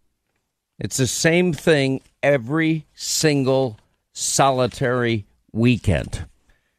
[0.80, 3.80] It's the same thing every single
[4.14, 6.26] solitary weekend.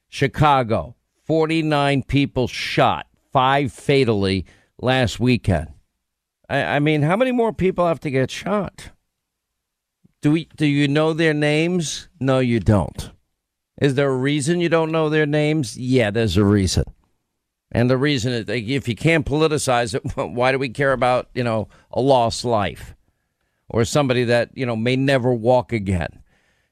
[0.09, 4.47] Chicago, 49 people shot, five fatally
[4.81, 5.69] last weekend.
[6.49, 8.91] I, I, mean, how many more people have to get shot?
[10.21, 12.09] Do we do you know their names?
[12.19, 13.13] No, you don't.
[13.81, 15.79] Is there a reason you don't know their names?
[15.79, 16.85] Yeah, there's a reason.
[17.71, 21.45] And the reason is if you can't politicize it, why do we care about, you
[21.45, 22.95] know, a lost life
[23.69, 26.23] or somebody that, you know, may never walk again?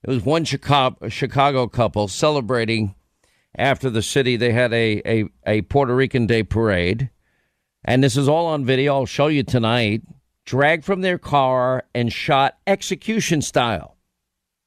[0.03, 2.95] It was one Chicago, Chicago couple celebrating
[3.57, 4.37] after the city.
[4.37, 7.11] They had a, a, a Puerto Rican Day parade.
[7.85, 8.95] And this is all on video.
[8.95, 10.03] I'll show you tonight.
[10.45, 13.97] Dragged from their car and shot execution style.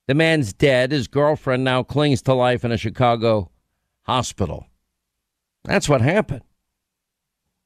[0.08, 0.92] The man's dead.
[0.92, 3.52] His girlfriend now clings to life in a Chicago
[4.04, 4.66] hospital.
[5.64, 6.42] That's what happened.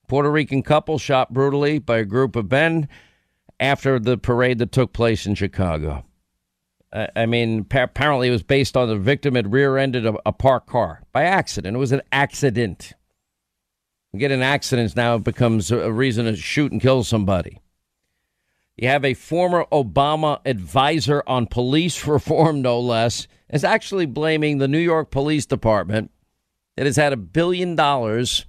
[0.07, 2.87] Puerto Rican couple shot brutally by a group of men
[3.59, 6.05] after the parade that took place in Chicago.
[6.93, 11.01] I mean, apparently it was based on the victim had rear-ended a, a parked car
[11.11, 11.75] by accident.
[11.75, 12.93] It was an accident.
[14.11, 17.61] You get in accidents now, it becomes a reason to shoot and kill somebody.
[18.77, 24.67] You have a former Obama advisor on police reform, no less, is actually blaming the
[24.67, 26.11] New York Police Department
[26.77, 28.45] that has had a billion dollars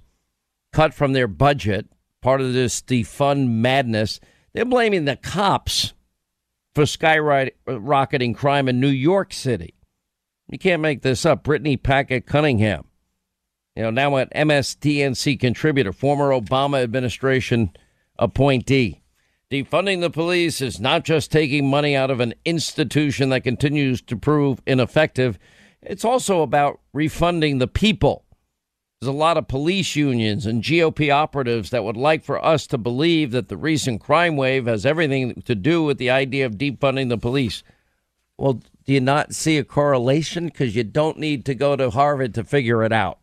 [0.71, 1.87] cut from their budget,
[2.21, 4.19] part of this defund madness.
[4.53, 5.94] They're blaming the cops
[6.75, 9.73] for skyrocketing uh, crime in New York City.
[10.49, 11.43] You can't make this up.
[11.43, 12.85] Brittany Packnett Cunningham,
[13.75, 17.71] you know, now an MSDNC contributor, former Obama administration
[18.19, 19.01] appointee.
[19.49, 24.17] Defunding the police is not just taking money out of an institution that continues to
[24.17, 25.39] prove ineffective,
[25.81, 28.24] it's also about refunding the people.
[29.05, 32.77] There's a lot of police unions and GOP operatives that would like for us to
[32.79, 37.09] believe that the recent crime wave has everything to do with the idea of defunding
[37.09, 37.61] the police.
[38.35, 40.47] Well, do you not see a correlation?
[40.47, 43.19] Because you don't need to go to Harvard to figure it out.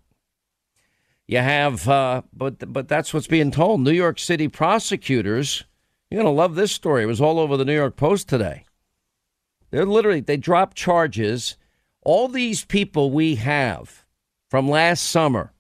[1.27, 3.81] You have, uh, but but that's what's being told.
[3.81, 5.65] New York City prosecutors,
[6.13, 7.03] you're gonna love this story.
[7.03, 8.67] It was all over the New York Post today.
[9.71, 11.57] They're literally they dropped charges.
[12.05, 14.05] All these people we have
[14.49, 15.52] from last summer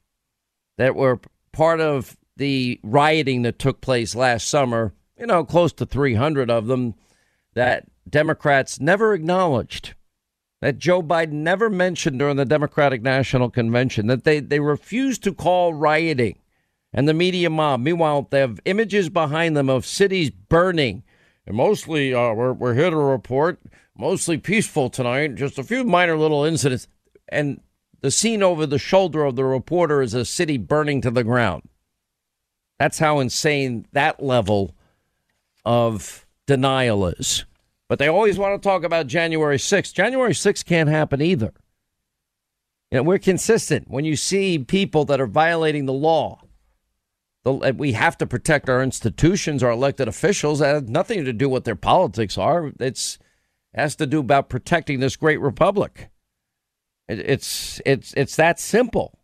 [0.79, 1.21] that were
[1.53, 6.67] part of the rioting that took place last summer, you know, close to 300 of
[6.67, 6.95] them
[7.55, 9.95] that Democrats never acknowledged,
[10.61, 15.35] that Joe Biden never mentioned during the Democratic National Convention, that they, they refused to
[15.35, 16.39] call rioting
[16.93, 17.81] and the media mob.
[17.81, 21.03] Meanwhile, they have images behind them of cities burning.
[21.47, 23.61] And mostly, uh, we're, we're here to report,
[23.97, 26.87] mostly peaceful tonight, just a few minor little incidents.
[27.29, 27.61] And
[28.03, 31.63] the scene over the shoulder of the reporter is a city burning to the ground.
[32.79, 34.75] That's how insane that level
[35.65, 37.45] of denial is.
[37.89, 39.95] But they always want to talk about January 6th.
[39.95, 41.53] January 6th can't happen either.
[42.91, 43.89] You know, we're consistent.
[43.89, 46.41] When you see people that are violating the law,
[47.45, 50.59] the, we have to protect our institutions, our elected officials.
[50.59, 52.73] That has nothing to do with their politics are.
[52.81, 53.19] It's
[53.73, 56.11] it has to do about protecting this great republic.
[57.09, 59.19] It's it's it's that simple.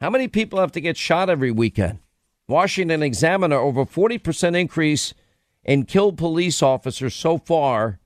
[0.00, 2.00] How many people have to get shot every weekend?
[2.48, 5.14] Washington Examiner over 40% increase
[5.62, 8.00] in killed police officers so far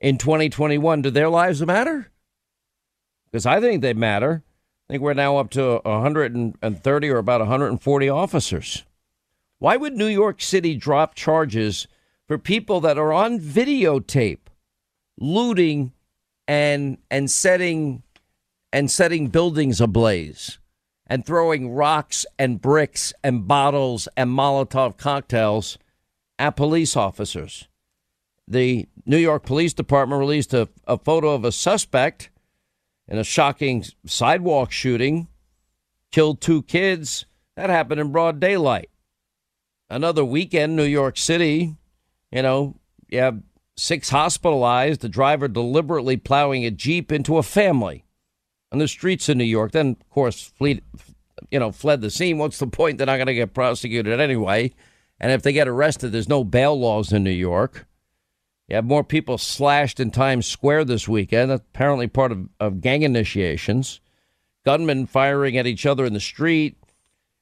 [0.00, 1.02] in 2021.
[1.02, 2.10] Do their lives matter?
[3.26, 4.42] Because I think they matter.
[4.88, 8.84] I think we're now up to 130 or about 140 officers.
[9.58, 11.86] Why would New York City drop charges
[12.26, 14.48] for people that are on videotape
[15.18, 15.92] looting
[16.46, 18.02] and and setting
[18.72, 20.58] and setting buildings ablaze
[21.06, 25.78] and throwing rocks and bricks and bottles and Molotov cocktails
[26.38, 27.68] at police officers.
[28.48, 32.30] The New York Police Department released a, a photo of a suspect
[33.06, 35.28] in a shocking sidewalk shooting,
[36.10, 37.26] killed two kids.
[37.56, 38.90] That happened in broad daylight.
[39.88, 41.76] Another weekend, New York City,
[42.32, 42.76] you know,
[43.08, 43.40] you have
[43.76, 48.04] six hospitalized, the driver deliberately plowing a Jeep into a family
[48.72, 49.72] on the streets of New York.
[49.72, 50.82] Then, of course, fleet,
[51.50, 52.38] you know, fled the scene.
[52.38, 52.98] What's the point?
[52.98, 54.72] They're not going to get prosecuted anyway.
[55.20, 57.86] And if they get arrested, there's no bail laws in New York.
[58.68, 61.52] You have more people slashed in Times Square this weekend.
[61.52, 64.00] Apparently part of, of gang initiations.
[64.64, 66.76] Gunmen firing at each other in the street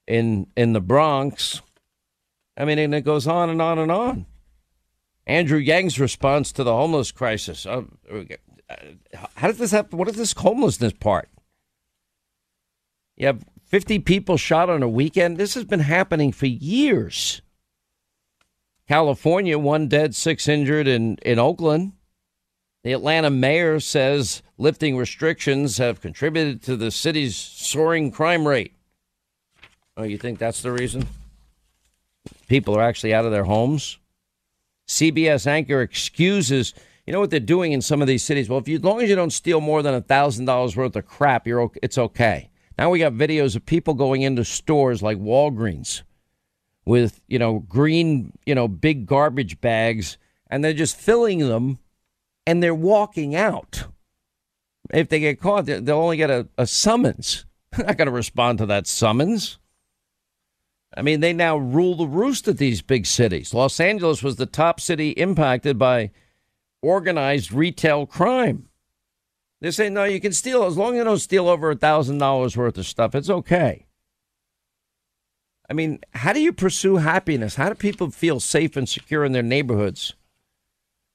[0.08, 1.62] in in the Bronx.
[2.56, 4.26] I mean, and it goes on and on and on.
[5.26, 7.66] Andrew Yang's response to the homeless crisis.
[7.66, 7.82] Uh,
[9.36, 9.98] how does this happen?
[9.98, 11.28] What is this homelessness part?
[13.16, 15.36] You have 50 people shot on a weekend.
[15.36, 17.42] This has been happening for years.
[18.88, 21.92] California, one dead, six injured in, in Oakland.
[22.84, 28.74] The Atlanta mayor says lifting restrictions have contributed to the city's soaring crime rate.
[29.96, 31.06] Oh, you think that's the reason?
[32.48, 33.98] People are actually out of their homes.
[34.86, 36.74] CBS anchor excuses.
[37.06, 38.48] You know what they're doing in some of these cities?
[38.48, 41.06] Well, if you, as long as you don't steal more than thousand dollars worth of
[41.06, 42.50] crap, you're okay, it's okay.
[42.78, 46.02] Now we got videos of people going into stores like Walgreens
[46.84, 50.18] with you know green you know big garbage bags,
[50.48, 51.78] and they're just filling them,
[52.46, 53.86] and they're walking out.
[54.92, 57.46] If they get caught, they'll only get a, a summons.
[57.72, 59.58] They're not going to respond to that summons.
[60.94, 63.54] I mean, they now rule the roost at these big cities.
[63.54, 66.10] Los Angeles was the top city impacted by
[66.82, 68.68] organized retail crime.
[69.60, 72.18] They say, no, you can steal as long as you don't steal over a thousand
[72.18, 73.14] dollars worth of stuff.
[73.14, 73.86] It's okay.
[75.70, 77.54] I mean, how do you pursue happiness?
[77.54, 80.14] How do people feel safe and secure in their neighborhoods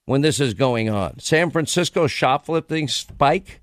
[0.06, 1.20] when this is going on?
[1.20, 3.60] San Francisco shoplifting spike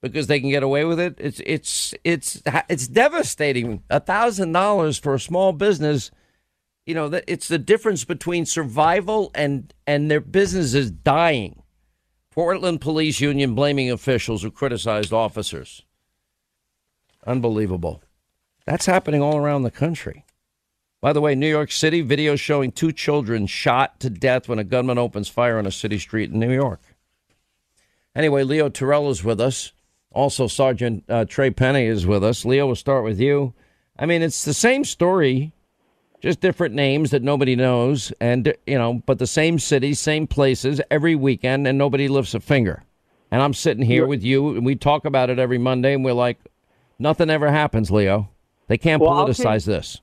[0.00, 1.14] because they can get away with it.
[1.18, 3.82] It's it's it's it's devastating.
[3.90, 6.10] A thousand dollars for a small business,
[6.86, 11.62] you know, it's the difference between survival and and their business is dying.
[12.30, 15.82] Portland Police Union blaming officials who criticized officers.
[17.26, 18.02] Unbelievable.
[18.64, 20.24] That's happening all around the country.
[21.00, 24.64] By the way, New York City video showing two children shot to death when a
[24.64, 26.80] gunman opens fire on a city street in New York.
[28.14, 29.72] Anyway, Leo Terrell is with us.
[30.18, 32.44] Also, Sergeant uh, Trey Penny is with us.
[32.44, 33.54] Leo, we'll start with you.
[33.96, 35.52] I mean, it's the same story,
[36.20, 40.80] just different names that nobody knows, and you know, but the same cities, same places
[40.90, 42.82] every weekend, and nobody lifts a finger.
[43.30, 46.14] And I'm sitting here with you, and we talk about it every Monday, and we're
[46.14, 46.40] like,
[46.98, 48.28] nothing ever happens, Leo.
[48.66, 50.00] They can't well, politicize I'll this.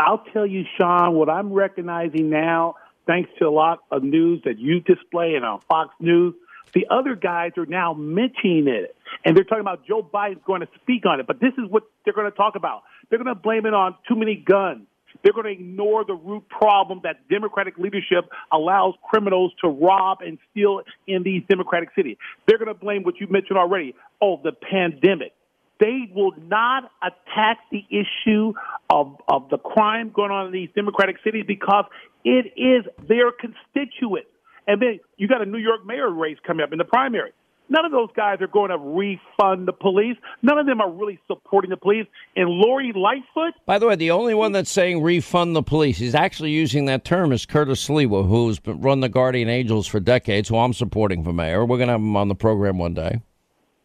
[0.00, 2.74] I'll tell you, Sean, what I'm recognizing now,
[3.06, 6.34] thanks to a lot of news that you display and on Fox News,
[6.72, 8.96] the other guys are now mentioning it.
[9.24, 11.26] And they're talking about Joe Biden's going to speak on it.
[11.26, 12.82] But this is what they're going to talk about.
[13.08, 14.86] They're going to blame it on too many guns.
[15.22, 20.38] They're going to ignore the root problem that Democratic leadership allows criminals to rob and
[20.50, 22.16] steal in these Democratic cities.
[22.46, 23.94] They're going to blame what you mentioned already.
[24.20, 25.32] Oh, the pandemic.
[25.80, 28.52] They will not attack the issue
[28.90, 31.84] of, of the crime going on in these Democratic cities because
[32.24, 34.28] it is their constituents.
[34.66, 37.32] And then you got a New York mayor race coming up in the primary.
[37.68, 40.16] None of those guys are going to refund the police.
[40.42, 42.06] None of them are really supporting the police.
[42.36, 43.54] And Lori Lightfoot.
[43.64, 47.04] By the way, the only one that's saying refund the police, he's actually using that
[47.04, 51.32] term, is Curtis Sliwa, who's run the Guardian Angels for decades, who I'm supporting for
[51.32, 51.64] mayor.
[51.64, 53.22] We're going to have him on the program one day.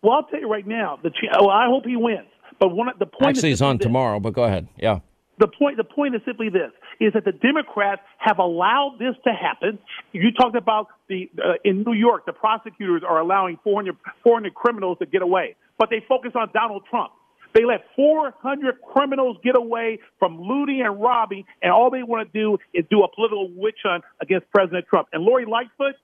[0.01, 0.99] Well, I'll tell you right now.
[1.01, 2.27] The well, I hope he wins.
[2.59, 3.85] But one the point actually he's on this.
[3.85, 4.19] tomorrow.
[4.19, 4.67] But go ahead.
[4.77, 4.99] Yeah.
[5.39, 9.31] The point the point is simply this: is that the Democrats have allowed this to
[9.33, 9.79] happen.
[10.11, 14.97] You talked about the uh, in New York, the prosecutors are allowing 400, 400 criminals
[14.99, 17.11] to get away, but they focus on Donald Trump.
[17.55, 22.39] They let 400 criminals get away from looting and robbing, and all they want to
[22.39, 25.07] do is do a political witch hunt against President Trump.
[25.13, 25.95] And Lori Lightfoot,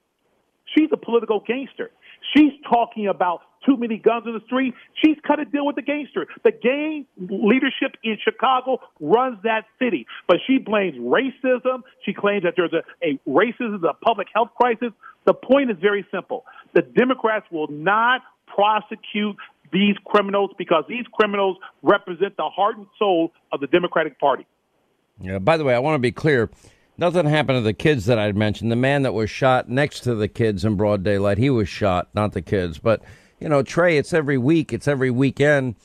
[0.74, 1.90] she's a political gangster.
[2.34, 4.74] She's talking about too many guns in the street.
[5.04, 6.26] She's cut a deal with the gangster.
[6.44, 11.82] The gang leadership in Chicago runs that city, but she blames racism.
[12.04, 14.92] She claims that there's a, a racism, a public health crisis.
[15.24, 16.44] The point is very simple.
[16.74, 19.36] The Democrats will not prosecute
[19.72, 24.46] these criminals because these criminals represent the heart and soul of the Democratic Party.
[25.20, 26.50] Yeah, by the way, I want to be clear.
[26.98, 28.72] Nothing happened to the kids that I'd mentioned.
[28.72, 32.08] The man that was shot next to the kids in broad daylight, he was shot,
[32.14, 32.78] not the kids.
[32.78, 33.02] But,
[33.38, 35.76] you know, Trey, it's every week, it's every weekend.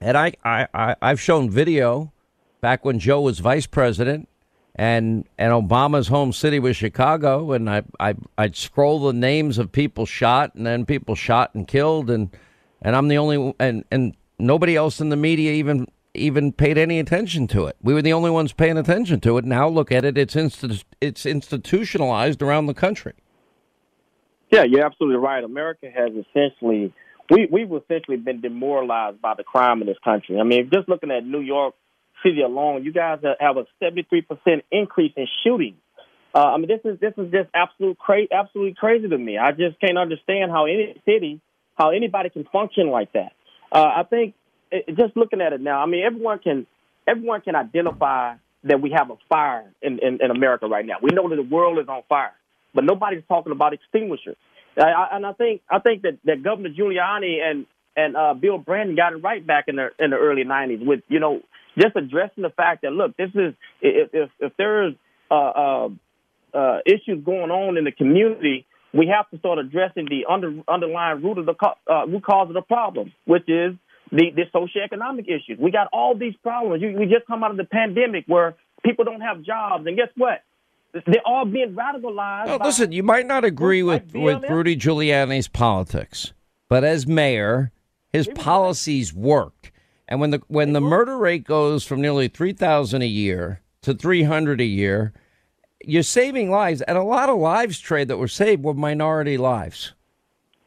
[0.00, 2.12] And I, I, I, I've shown video
[2.60, 4.28] back when Joe was vice president
[4.74, 9.72] and and Obama's home city was Chicago, and I I I'd scroll the names of
[9.72, 12.30] people shot and then people shot and killed, and
[12.80, 16.98] and I'm the only and and nobody else in the media even even paid any
[16.98, 17.76] attention to it.
[17.82, 19.44] We were the only ones paying attention to it.
[19.44, 20.36] Now look at it; it's
[21.00, 23.14] it's institutionalized around the country.
[24.50, 25.44] Yeah, you're absolutely right.
[25.44, 26.92] America has essentially
[27.30, 30.38] we we've essentially been demoralized by the crime in this country.
[30.40, 31.74] I mean, just looking at New York
[32.24, 35.78] City alone, you guys have a 73 percent increase in shootings.
[36.34, 39.38] Uh, I mean, this is this is just absolute cra- absolutely crazy to me.
[39.38, 41.40] I just can't understand how any city,
[41.76, 43.32] how anybody can function like that.
[43.72, 44.34] Uh, I think
[44.70, 46.66] it, just looking at it now, I mean, everyone can
[47.06, 50.96] everyone can identify that we have a fire in, in, in America right now.
[51.02, 52.34] We know that the world is on fire,
[52.74, 54.36] but nobody's talking about extinguishers.
[54.78, 57.66] I, and I think I think that, that Governor Giuliani and
[57.96, 61.00] and uh, Bill Bratton got it right back in the in the early '90s with
[61.08, 61.40] you know
[61.78, 64.94] just addressing the fact that look, this is if if, if there's
[65.30, 65.88] uh, uh,
[66.54, 71.22] uh, issues going on in the community, we have to start addressing the under, underlying
[71.22, 71.54] root of the
[71.90, 73.74] uh, root cause of the problem, which is
[74.12, 75.58] the, the socioeconomic issues.
[75.58, 76.82] We got all these problems.
[76.82, 80.08] You, we just come out of the pandemic where people don't have jobs, and guess
[80.16, 80.42] what?
[80.92, 82.46] They're all being radicalized.
[82.46, 86.32] Well, listen, you might not agree with, with Rudy Giuliani's politics,
[86.68, 87.70] but as mayor,
[88.12, 89.70] his policies worked.
[90.08, 93.94] And when the when the murder rate goes from nearly three thousand a year to
[93.94, 95.12] three hundred a year,
[95.84, 99.94] you're saving lives, and a lot of lives trade that were saved were minority lives.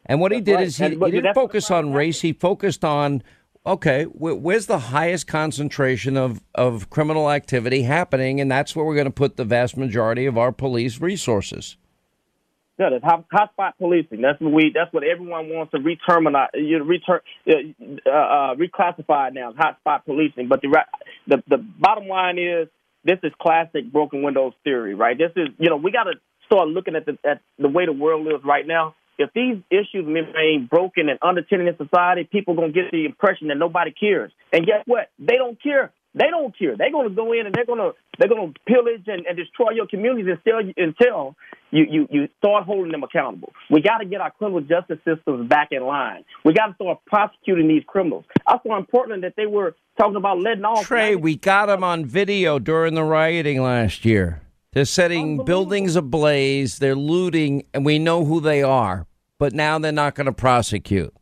[0.06, 0.66] And what he did right.
[0.66, 2.20] is he, And- he didn't focus on race.
[2.20, 3.22] He focused on
[3.66, 9.06] okay, where's the highest concentration of of criminal activity happening, and that's where we're going
[9.06, 11.76] to put the vast majority of our police resources.
[12.78, 14.20] Yeah, that's hot, hotspot policing.
[14.20, 14.72] That's what we.
[14.74, 16.48] That's what everyone wants to reterminize.
[16.54, 20.48] You know, return, uh, uh, reclassify now as hotspot policing.
[20.48, 20.76] But the
[21.28, 22.68] the the bottom line is
[23.04, 25.16] this is classic broken windows theory, right?
[25.16, 26.14] This is you know we got to
[26.46, 28.96] start looking at the at the way the world lives right now.
[29.18, 33.48] If these issues remain broken and undertended in society, people are gonna get the impression
[33.48, 34.32] that nobody cares.
[34.52, 35.10] And guess what?
[35.18, 35.92] They don't care.
[36.14, 36.76] They don't care.
[36.76, 40.26] They're gonna go in and they're gonna they're gonna pillage and, and destroy your communities
[40.30, 41.36] until until
[41.72, 43.52] you, you you start holding them accountable.
[43.68, 46.24] We got to get our criminal justice systems back in line.
[46.44, 48.24] We got to start prosecuting these criminals.
[48.46, 50.84] I saw in Portland that they were talking about letting off.
[50.84, 54.40] Trey, we got them on video during the rioting last year.
[54.74, 56.78] They're setting buildings ablaze.
[56.78, 59.06] They're looting, and we know who they are.
[59.38, 61.14] But now they're not going to prosecute.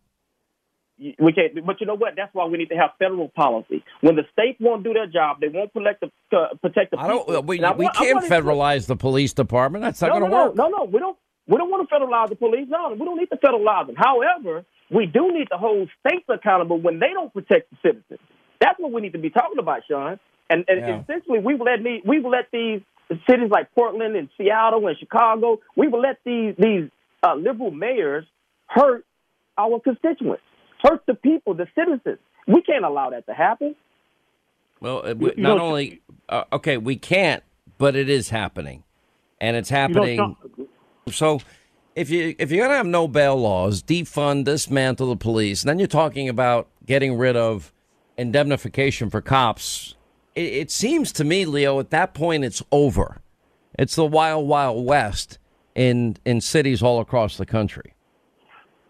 [1.18, 2.14] We can't, but you know what?
[2.16, 3.82] That's why we need to have federal policy.
[4.03, 6.00] When the state won't do their job, they won't protect
[6.30, 7.26] the uh, protect the I don't.
[7.26, 7.42] people.
[7.42, 9.82] We, I we I can't it- federalize the police department.
[9.84, 10.55] That's not no, going to no, work.
[10.57, 11.18] No, no, we don't.
[11.48, 12.66] We don't want to federalize the police.
[12.68, 13.96] No, we don't need to federalize them.
[13.98, 18.20] However, we do need to hold states accountable when they don't protect the citizens.
[18.61, 20.20] That's what we need to be talking about, Sean.
[20.48, 21.00] And, and Yeah.
[21.03, 22.80] essentially, we've let me, we've let these
[23.28, 26.90] cities like Portland and Seattle and Chicago, we will let these these
[27.22, 28.24] uh, liberal mayors
[28.66, 29.04] hurt
[29.58, 30.42] our constituents,
[30.82, 32.18] hurt the people, the citizens.
[32.46, 33.74] We can't allow that to happen.
[34.80, 37.42] Well, uh, we- not only uh, okay, we can't,
[37.78, 38.82] but it is happening,
[39.40, 40.36] and it's happening.
[41.10, 41.40] So,
[41.94, 45.68] if you if you're going to have no bail laws, defund, dismantle the police, and
[45.68, 47.72] then you're talking about getting rid of
[48.16, 49.94] indemnification for cops.
[50.34, 53.18] It, it seems to me, Leo, at that point, it's over.
[53.78, 55.38] It's the wild, wild west
[55.74, 57.94] in in cities all across the country.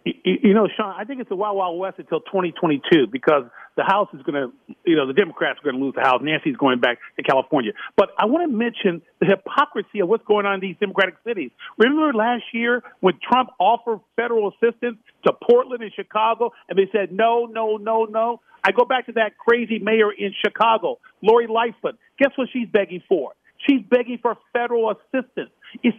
[0.05, 3.45] You, know, Sean, I think it's the Wild Wild West until 2022 because
[3.76, 6.20] the House is going to, you know, the Democrats are going to lose the House.
[6.22, 7.70] Nancy's going back to California.
[7.97, 11.53] But I want to mention the hypocrisy of what's going on in these Democratic cities.
[11.78, 17.12] Remember last year when Trump offered federal assistance to Portland and Chicago, and they said
[17.12, 18.40] no, no, no, no.
[18.65, 21.97] I go back to that crazy mayor in Chicago, Lori Lightfoot.
[22.19, 23.33] Guess what she's begging for?
[23.69, 25.51] She's begging for federal assistance.
[25.83, 25.97] It's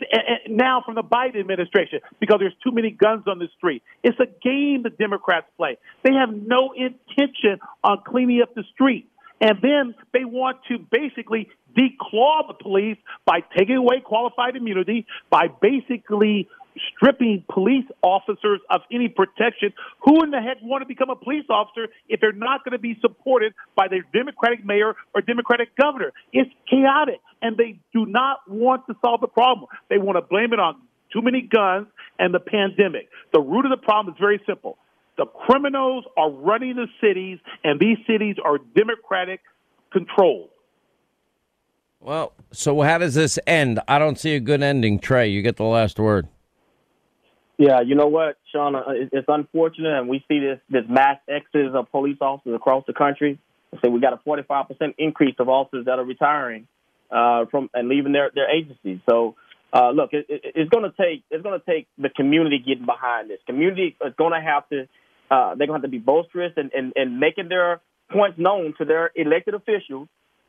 [0.50, 3.84] now from the Biden administration because there's too many guns on the street.
[4.04, 5.78] It's a game the Democrats play.
[6.04, 9.10] They have no intention on cleaning up the street.
[9.42, 15.48] And then they want to basically declaw the police by taking away qualified immunity, by
[15.48, 16.48] basically
[16.96, 19.74] stripping police officers of any protection.
[20.04, 22.80] Who in the heck want to become a police officer if they're not going to
[22.80, 26.12] be supported by their Democratic mayor or Democratic governor?
[26.32, 29.68] It's chaotic, and they do not want to solve the problem.
[29.90, 31.88] They want to blame it on too many guns
[32.20, 33.10] and the pandemic.
[33.34, 34.78] The root of the problem is very simple.
[35.18, 39.42] The criminals are running the cities, and these cities are Democratic
[39.92, 40.50] controlled.
[42.00, 43.80] Well, so how does this end?
[43.88, 45.00] I don't see a good ending.
[45.00, 46.28] Trey, you get the last word.
[47.58, 48.76] Yeah, you know what, Sean?
[48.76, 48.82] Uh,
[49.12, 53.40] It's unfortunate, and we see this this mass exodus of police officers across the country.
[53.84, 56.68] So we got a 45 percent increase of officers that are retiring
[57.12, 59.00] uh, from and leaving their their agencies.
[59.08, 59.36] So
[59.72, 62.86] uh, look, it, it, it's going to take it's going to take the community getting
[62.86, 63.40] behind this.
[63.46, 64.88] Community is going to have to
[65.30, 67.82] uh, they're going to have to be boisterous and, and and making their
[68.12, 70.08] points known to their elected officials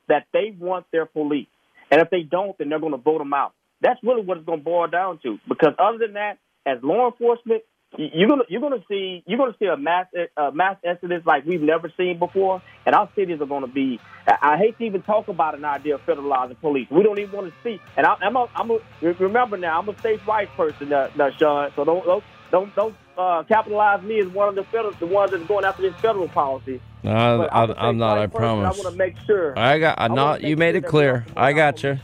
[0.09, 1.49] that they want their police,
[1.91, 3.53] and if they don't, then they're going to vote them out.
[3.81, 5.39] That's really what it's going to boil down to.
[5.49, 7.63] Because other than that, as law enforcement,
[7.97, 10.07] you're gonna you're gonna see you're gonna see a mass
[10.37, 14.01] a mass exodus like we've never seen before, and our cities are gonna be.
[14.27, 16.89] I hate to even talk about an idea of federalizing police.
[16.91, 17.79] We don't even want to see.
[17.97, 21.31] And I, I'm a, I'm a, remember now I'm a states' rights person, uh, uh,
[21.39, 21.71] Sean.
[21.77, 25.31] So don't don't don't, don't uh, capitalize me as one of the federal the ones
[25.31, 26.81] that's going after this federal policy.
[27.05, 28.19] Uh, I, am not.
[28.19, 28.77] I promise.
[28.77, 29.59] I want to make sure.
[29.59, 30.01] I got.
[30.01, 30.43] I not.
[30.43, 31.27] You made it clear.
[31.37, 31.99] I got you.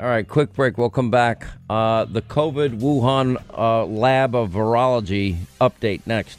[0.00, 0.78] All right, quick break.
[0.78, 1.46] We'll come back.
[1.68, 6.38] Uh, the COVID Wuhan uh, lab of virology update next.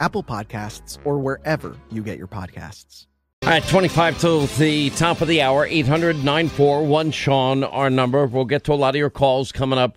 [0.00, 3.06] Apple Podcasts, or wherever you get your podcasts.
[3.42, 8.26] All right, 25 to the top of the hour, 800 941 Sean, our number.
[8.26, 9.96] We'll get to a lot of your calls coming up.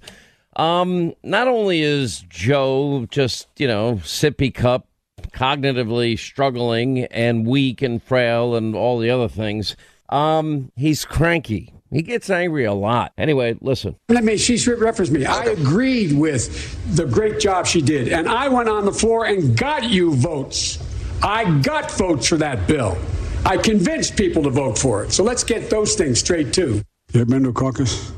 [0.55, 4.87] Um, not only is Joe just, you know, sippy cup,
[5.33, 9.75] cognitively struggling and weak and frail and all the other things,
[10.09, 11.73] um, he's cranky.
[11.91, 13.11] He gets angry a lot.
[13.17, 13.97] Anyway, listen.
[14.07, 15.25] Let me, she referenced me.
[15.25, 18.07] I agreed with the great job she did.
[18.07, 20.79] And I went on the floor and got you votes.
[21.21, 22.97] I got votes for that bill.
[23.45, 25.11] I convinced people to vote for it.
[25.11, 26.81] So let's get those things straight, too.
[27.11, 28.13] You ever been to a caucus?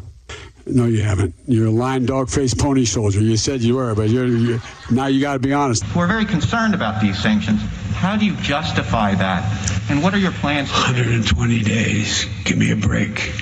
[0.66, 1.34] No, you haven't.
[1.48, 3.22] You're a lying dog faced pony soldier.
[3.22, 4.62] You said you were, but you're, you're
[4.92, 5.84] now you got to be honest.
[5.96, 7.62] We're very concerned about these sanctions.
[7.96, 9.90] How do you justify that?
[9.90, 10.72] And what are your plans?
[10.72, 12.26] 120 days.
[12.46, 13.34] Give me a break.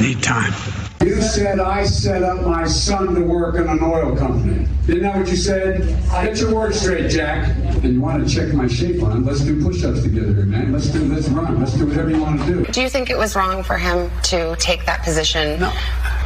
[0.00, 0.79] Need time.
[1.02, 4.66] You said I set up my son to work in an oil company.
[4.86, 5.86] Isn't that what you said?
[6.10, 7.48] Get your words straight, Jack.
[7.82, 9.24] And you want to check my shape on?
[9.24, 10.72] Let's do push-ups together, man.
[10.72, 11.00] Let's do.
[11.04, 11.58] Let's run.
[11.58, 12.64] Let's do whatever you want to do.
[12.66, 15.60] Do you think it was wrong for him to take that position?
[15.60, 15.72] No.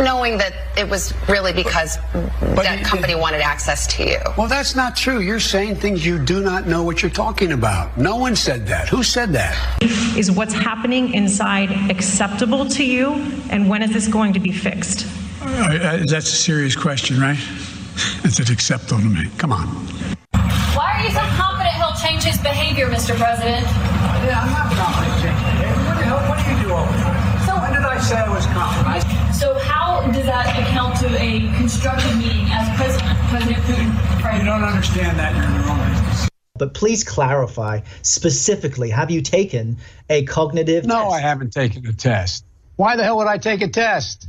[0.01, 1.99] Knowing that it was really because
[2.41, 4.19] But that he- company wanted access to you.
[4.37, 5.21] Well, that's not true.
[5.21, 7.97] You're saying things you do not know what you're talking about.
[7.97, 8.89] No one said that.
[8.89, 9.57] Who said that?
[10.17, 13.13] Is what's happening inside acceptable to you?
[13.51, 15.07] And when is this going to be fixed?
[15.43, 17.39] Uh, that's a serious question, right?
[18.25, 19.29] Is it acceptable to me?
[19.37, 19.67] Come on.
[20.75, 23.15] Why are you so confident he'll change his behavior, Mr.
[23.15, 23.67] President?
[24.25, 25.85] Yeah, I'm not confident changing behavior.
[25.85, 26.21] What the hell?
[26.29, 27.15] What do you do over there?
[27.45, 29.35] So when did I say I was confident?
[29.37, 34.39] So how does that account to a constructive meeting as President President Putin?
[34.39, 35.37] You don't understand that.
[35.37, 36.29] You're in the wrong business.
[36.57, 39.77] But please clarify specifically have you taken
[40.09, 41.15] a cognitive No, test?
[41.17, 42.45] I haven't taken a test.
[42.77, 44.29] Why the hell would I take a test?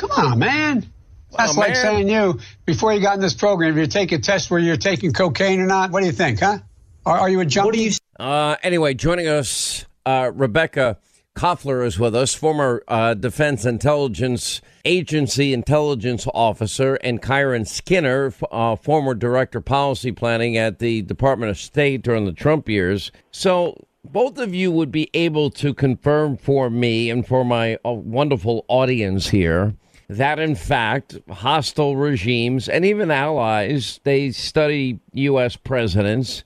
[0.00, 0.90] Come on, man.
[1.36, 1.82] That's Oh, like man.
[1.82, 5.12] saying you, before you got in this program, you take a test where you're taking
[5.12, 5.90] cocaine or not.
[5.90, 6.58] What do you think, huh?
[7.04, 7.66] Are, are you a junkie?
[7.66, 10.96] What do you Uh, anyway, joining us, uh, Rebekah
[11.36, 18.76] Koffler is with us, former uh, Defense Intelligence Agency intelligence officer, and Kiron Skinner, uh,
[18.76, 23.12] former director of policy planning at the Department of State during the Trump years.
[23.32, 27.92] So, both of you would be able to confirm for me and for my uh,
[27.92, 29.74] wonderful audience here
[30.10, 35.54] that in fact hostile regimes and even allies they study U.S.
[35.54, 36.42] presidents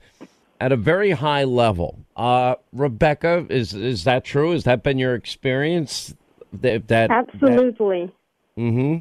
[0.61, 1.99] at a very high level.
[2.15, 4.51] Uh, Rebekah, is is that true?
[4.51, 6.13] Has that been your experience?
[6.53, 8.11] That, that Absolutely.
[8.55, 8.97] hmm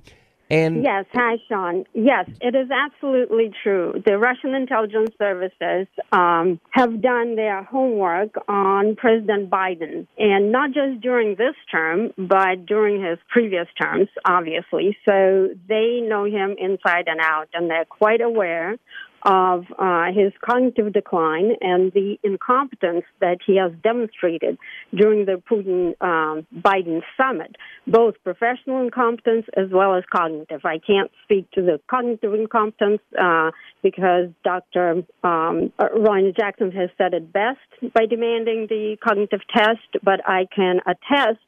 [0.51, 1.07] And Yes.
[1.15, 1.85] Hi, Sean.
[1.95, 4.03] Yes, it is absolutely true.
[4.05, 11.01] The Russian intelligence services um, have done their homework on President Biden, and not just
[11.01, 14.97] during this term, but during his previous terms, obviously.
[15.05, 18.77] So they know him inside and out, and they're quite aware
[19.25, 24.59] of uh, his cognitive decline and the incompetence that he has demonstrated
[24.95, 27.57] during the Putin um, Biden summit,
[27.87, 30.61] both professional incompetence as well as cognitive.
[30.65, 33.51] I can't speak to the cognitive incompetence uh,
[33.83, 35.05] because Dr.
[35.23, 35.73] Um,
[36.37, 37.59] Jackson has said it best
[37.95, 41.41] by demanding the cognitive test, but I can attest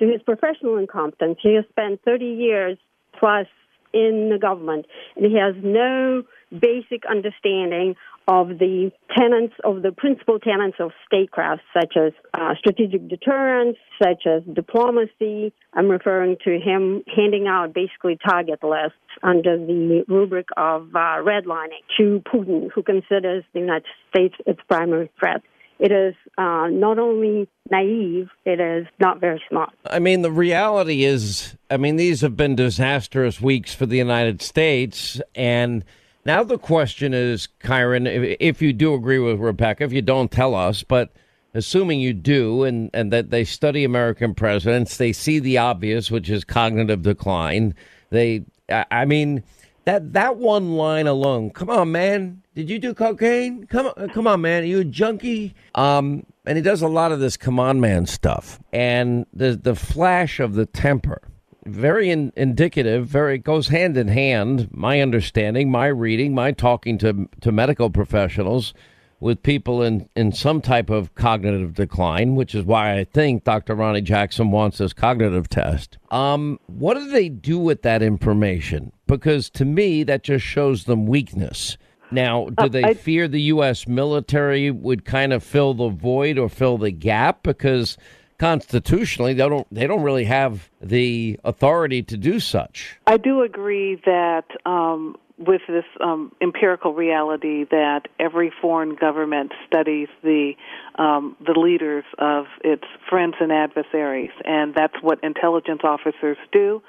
[0.00, 1.38] to his professional incompetence.
[1.42, 2.78] He has spent 30 years
[3.18, 3.46] plus
[3.92, 7.94] in the government, and he has no basic understanding
[8.28, 14.26] of the tenets of the principal tenets of statecraft, such as uh, strategic deterrence, such
[14.26, 15.52] as diplomacy.
[15.74, 21.82] I'm referring to him handing out basically target lists under the rubric of uh, redlining
[21.98, 25.42] to Putin, who considers the United States its primary threat.
[25.80, 29.70] It is uh, not only naive, it is not very smart.
[29.86, 34.42] I mean, the reality is, I mean, these have been disastrous weeks for the United
[34.42, 35.22] States.
[35.34, 35.82] And
[36.24, 40.30] now the question is, Kiron, if, if you do agree with Rebekah, if you don't
[40.30, 41.12] tell us, but
[41.54, 46.30] assuming you do, and, and that they study American presidents, they see the obvious, which
[46.30, 47.74] is cognitive decline.
[48.10, 49.42] They, I mean,
[49.84, 51.50] that that one line alone.
[51.50, 52.42] Come on, man.
[52.54, 53.66] Did you do cocaine?
[53.66, 54.62] Come on, come on, man.
[54.62, 55.54] Are you a junkie?
[55.74, 59.74] Um, and he does a lot of this come on, man stuff, and the the
[59.74, 61.22] flash of the temper.
[61.66, 63.06] Very in, indicative.
[63.06, 64.68] Very goes hand in hand.
[64.72, 68.72] My understanding, my reading, my talking to to medical professionals
[69.20, 73.74] with people in, in some type of cognitive decline, which is why I think Dr.
[73.74, 75.98] Ronnie Jackson wants this cognitive test.
[76.10, 78.92] Um, what do they do with that information?
[79.06, 81.76] Because to me, that just shows them weakness.
[82.10, 83.86] Now, do they fear the U.S.
[83.86, 87.44] military would kind of fill the void or fill the gap?
[87.44, 87.96] Because
[88.40, 92.98] constitutionally, they don't they don't really have the authority to do such.
[93.06, 100.08] I do agree that um, with this um, empirical reality that every foreign government studies
[100.22, 100.54] the
[100.96, 106.82] um, the leaders of its friends and adversaries, and that's what intelligence officers do.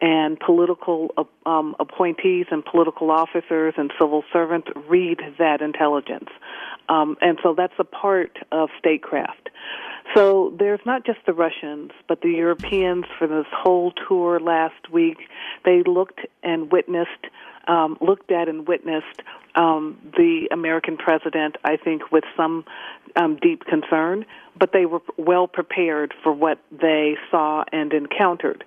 [0.00, 1.12] And political
[1.44, 6.28] um, appointees and political officers and civil servants read that intelligence,
[6.88, 9.48] um, and so that's a part of statecraft.
[10.14, 15.18] So there's not just the Russians, but the Europeans for this whole tour last week.
[15.64, 17.26] They looked and witnessed,
[17.66, 19.22] um, looked at and witnessed
[19.54, 21.56] um, the American president.
[21.62, 22.64] I think with some
[23.16, 24.24] um, deep concern,
[24.58, 28.64] but they were well prepared for what they saw and encountered.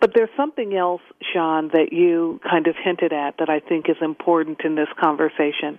[0.00, 1.02] But there's something else,
[1.32, 5.78] Sean, that you kind of hinted at that I think is important in this conversation.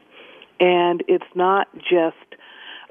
[0.59, 2.15] And it's not just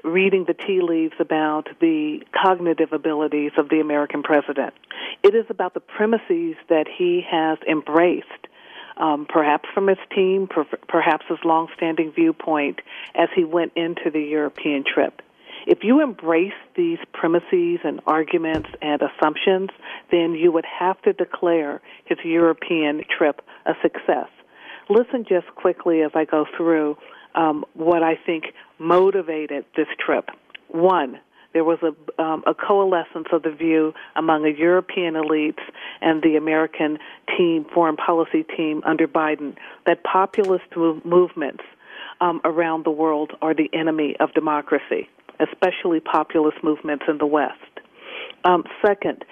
[0.05, 4.73] reading the tea leaves about the cognitive abilities of the American president.
[5.23, 8.27] It is about the premises that he has embraced,
[8.97, 12.81] um, perhaps from his team, per- perhaps his longstanding viewpoint
[13.15, 15.21] as he went into the European trip.
[15.65, 19.71] If you embrace these premises and arguments and assumptions,
[20.11, 24.29] then you would have to declare his European trip a success.
[24.89, 26.97] Listen just quickly as I go through
[27.35, 28.45] um, what I think
[28.79, 30.29] motivated this trip.
[30.69, 31.19] One,
[31.53, 35.61] there was a, um, a coalescence of the view among the European elites
[36.01, 36.97] and the American
[37.37, 39.55] team, foreign policy team under Biden,
[39.85, 41.63] that populist move- movements
[42.19, 45.09] um, around the world are the enemy of democracy,
[45.39, 47.55] especially populist movements in the West.
[48.43, 49.23] Um, second,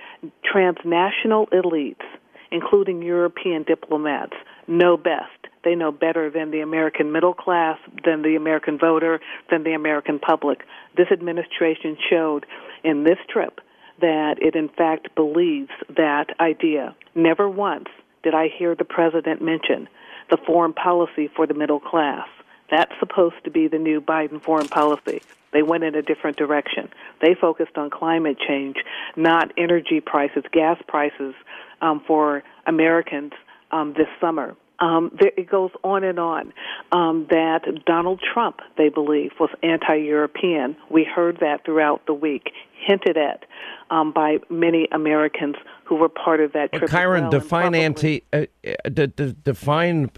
[0.43, 2.05] transnational elites,
[2.51, 4.33] including European diplomats,
[4.67, 5.42] know best.
[5.63, 10.19] They know better than the American middle class, than the American voter, than the American
[10.19, 10.63] public.
[10.97, 12.45] This administration showed
[12.83, 13.61] in this trip
[14.01, 16.95] that it in fact believes that idea.
[17.15, 17.87] Never once
[18.23, 19.87] did I hear the president mention
[20.29, 22.27] the foreign policy for the middle class.
[22.69, 25.21] That's supposed to be the new Biden foreign policy.
[25.51, 26.89] They went in a different direction.
[27.21, 28.77] They focused on climate change,
[29.15, 31.35] not energy prices, gas prices
[31.81, 33.33] um, for Americans
[33.71, 34.55] um, this summer.
[34.79, 36.53] Um, there, it goes on and on.
[36.91, 40.75] Um, that Donald Trump, they believe, was anti-European.
[40.89, 42.51] We heard that throughout the week,
[42.85, 43.45] hinted at
[43.89, 45.55] um, by many Americans
[45.85, 46.89] who were part of that trip.
[46.89, 48.23] Kiron, well, define anti.
[48.33, 50.09] Uh, uh, d- d- define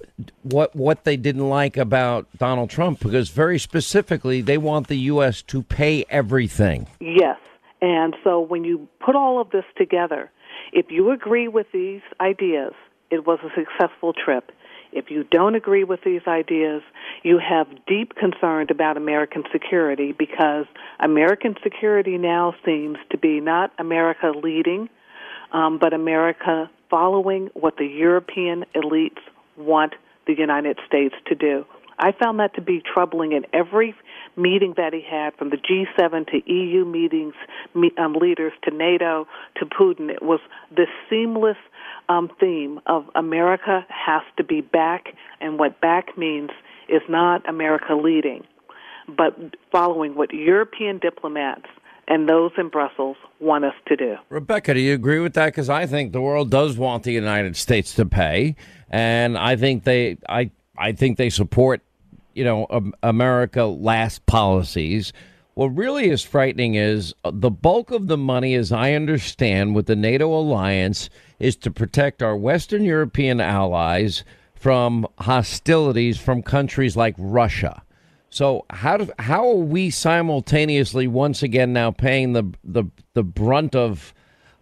[0.43, 5.41] what what they didn't like about Donald Trump because very specifically they want the U.S.
[5.43, 6.87] to pay everything.
[6.99, 7.37] Yes.
[7.81, 10.31] And so when you put all of this together,
[10.71, 12.73] if you agree with these ideas,
[13.11, 14.51] it was a successful trip.
[14.91, 16.81] If you don't agree with these ideas,
[17.23, 20.65] you have deep concern about American security because
[20.99, 24.89] American security now seems to be not America leading,
[25.51, 29.19] um, but America following what the European elites
[29.57, 29.93] want
[30.27, 31.65] the United States to do.
[31.97, 33.95] I found that to be troubling in every
[34.35, 37.33] meeting that he had, from the G7 to EU meetings,
[37.97, 39.27] um, leaders to NATO
[39.57, 40.09] to Putin.
[40.09, 40.39] It was
[40.75, 41.57] this seamless
[42.09, 46.51] um, theme of America has to be back, and what back means
[46.87, 48.43] is not America leading,
[49.07, 49.37] but
[49.71, 51.65] following what European diplomats
[52.07, 54.15] and those in Brussels want us to do.
[54.29, 55.47] Rebekah, do you agree with that?
[55.47, 58.55] Because I think the world does want the United States to pay,
[58.89, 61.81] and I think they, I, I think they support,
[62.33, 65.13] you know, America last policies.
[65.55, 69.85] What really is frightening is uh, the bulk of the money, as I understand, with
[69.85, 71.09] the NATO alliance,
[71.39, 74.23] is to protect our Western European allies
[74.53, 77.83] from hostilities from countries like Russia.
[78.29, 83.75] So how do, how are we simultaneously once again now paying the the the brunt
[83.75, 84.13] of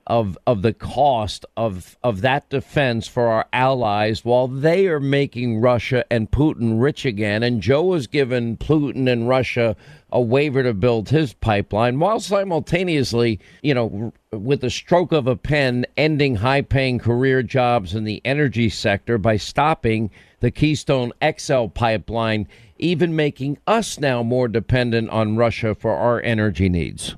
[0.08, 5.62] of of the cost of of that defense for our allies while they are making
[5.62, 9.76] Russia and Putin rich again and Joe has given Putin and Russia
[10.12, 15.36] a waiver to build his pipeline while simultaneously, you know, with the stroke of a
[15.36, 22.47] pen ending high-paying career jobs in the energy sector by stopping the Keystone XL pipeline
[22.78, 27.16] even making us now more dependent on Russia for our energy needs.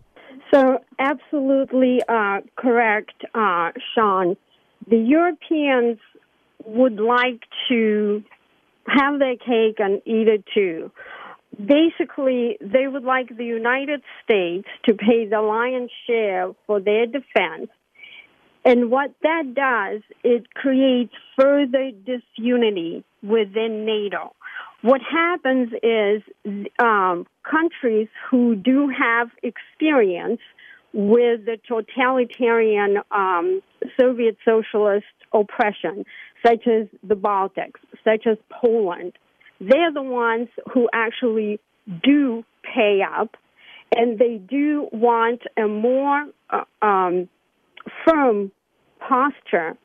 [0.54, 4.38] So, absolutely uh, correct, uh, Sean.
[4.89, 6.00] The Europeans
[6.66, 8.24] would like to
[8.88, 10.91] have their cake and eat it too.
[11.58, 17.70] Basically, they would like the United States to pay the lion's share for their defense.
[18.66, 24.34] And what that does, it creates further disunity within NATO.
[24.82, 26.22] What happens is
[26.80, 30.41] um, countries who do have experience
[30.96, 33.62] with the totalitarian um,
[34.00, 36.06] Soviet socialist oppression,
[36.43, 39.12] such as the Baltics, such as Poland,
[39.60, 41.60] they're the ones who actually
[42.02, 43.36] do pay up,
[43.93, 47.28] and they do want a more uh, um,
[48.06, 48.52] firm
[49.00, 49.78] posture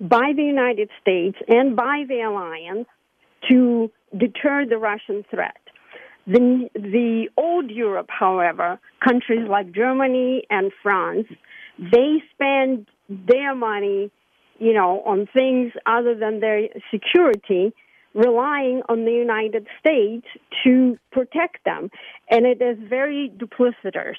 [0.00, 2.88] by the United States and by the alliance
[3.50, 5.61] to deter the Russian threat.
[6.26, 11.26] The, the old Europe, however, countries like Germany and France,
[11.78, 14.10] they spend their money,
[14.58, 17.72] you know, on things other than their security,
[18.14, 20.26] relying on the United States
[20.64, 21.90] to protect them.
[22.30, 24.16] And it is very duplicitous.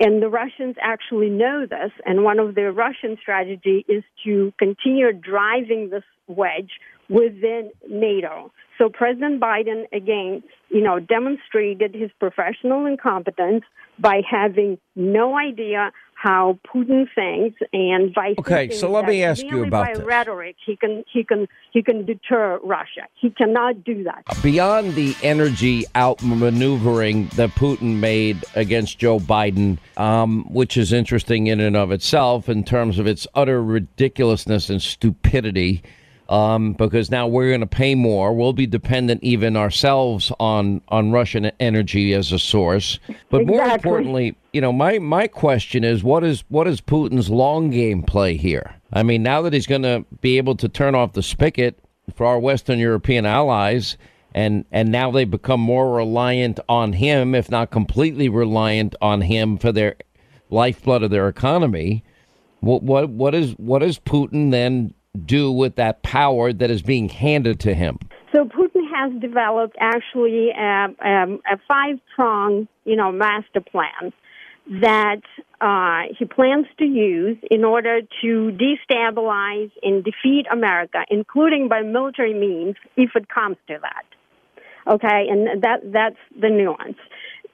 [0.00, 1.92] And the Russians actually know this.
[2.04, 6.72] And one of their Russian strategy is to continue driving this wedge
[7.08, 8.52] within NATO.
[8.78, 13.64] So President Biden, again, you know, demonstrated his professional incompetence
[13.98, 19.64] by having no idea how Putin thinks and by Okay, so let me ask you
[19.64, 20.02] about by this.
[20.02, 23.06] rhetoric he can he can he can deter Russia.
[23.14, 24.24] He cannot do that.
[24.42, 31.60] Beyond the energy outmaneuvering that Putin made against Joe Biden, um, which is interesting in
[31.60, 35.82] and of itself in terms of its utter ridiculousness and stupidity,
[36.28, 38.34] um, because now we're going to pay more.
[38.34, 42.98] We'll be dependent even ourselves on on Russian energy as a source.
[43.30, 47.70] But more importantly, you know, my my question is, what is what is Putin's long
[47.70, 48.74] game play here?
[48.92, 51.78] I mean, now that he's going to be able to turn off the spigot
[52.14, 53.96] for our Western European allies,
[54.34, 59.58] and and now they become more reliant on him, if not completely reliant on him
[59.58, 59.96] for their
[60.50, 62.02] lifeblood of their economy.
[62.60, 67.08] What what what is what does Putin then do with that power that is being
[67.08, 67.98] handed to him?
[68.34, 74.12] So Putin has developed actually a, a five-pronged, you know, master plan.
[74.68, 75.22] that
[75.60, 82.34] uh, he plans to use in order to destabilize and defeat America, including by military
[82.34, 84.04] means, if it comes to that.
[84.92, 86.98] Okay, and that that's the nuance.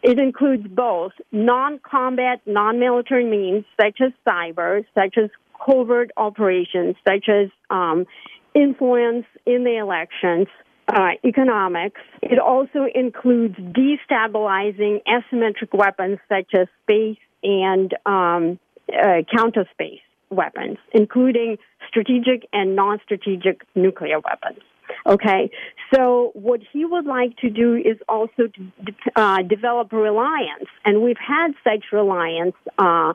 [0.02, 5.30] It includes both non-combat, non-military means such as cyber, such as
[5.64, 8.06] covert operations, such as um,
[8.54, 10.48] influence in the elections,
[10.88, 12.00] uh, economics.
[12.22, 18.58] It also includes destabilizing asymmetric weapons such as space and um,
[18.92, 21.58] uh, counter space weapons, including
[21.88, 24.62] strategic and non strategic nuclear weapons.
[25.06, 25.50] Okay,
[25.94, 31.16] so what he would like to do is also to uh, develop reliance, and we've
[31.16, 33.12] had such reliance uh,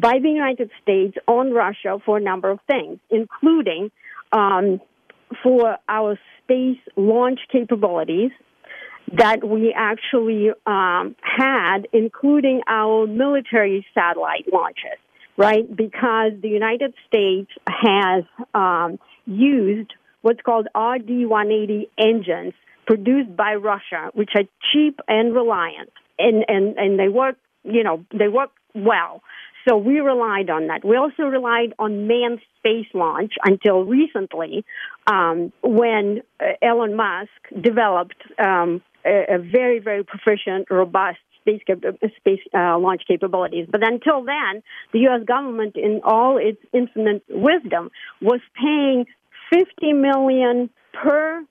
[0.00, 3.90] by the United States on Russia for a number of things, including
[4.32, 4.80] um,
[5.42, 8.30] for our space launch capabilities
[9.16, 14.98] that we actually um, had, including our military satellite launches,
[15.36, 15.64] right?
[15.74, 18.24] Because the United States has
[18.54, 19.92] um, used
[20.22, 22.52] what's called RD 180 engines
[22.86, 28.04] produced by Russia, which are cheap and reliant, and, and, and they work, you know,
[28.12, 29.22] they work well.
[29.68, 30.84] So we relied on that.
[30.84, 34.64] We also relied on manned space launch until recently,
[35.06, 37.30] um, when uh, Elon Musk
[37.60, 41.82] developed um, a, a, very, very proficient, robust space, cap-
[42.18, 43.66] space uh, launch capabilities.
[43.70, 44.62] But until then,
[44.92, 45.24] the U.S.
[45.26, 47.90] government, in all its infinite wisdom,
[48.20, 49.06] was paying
[49.52, 51.44] 50 million per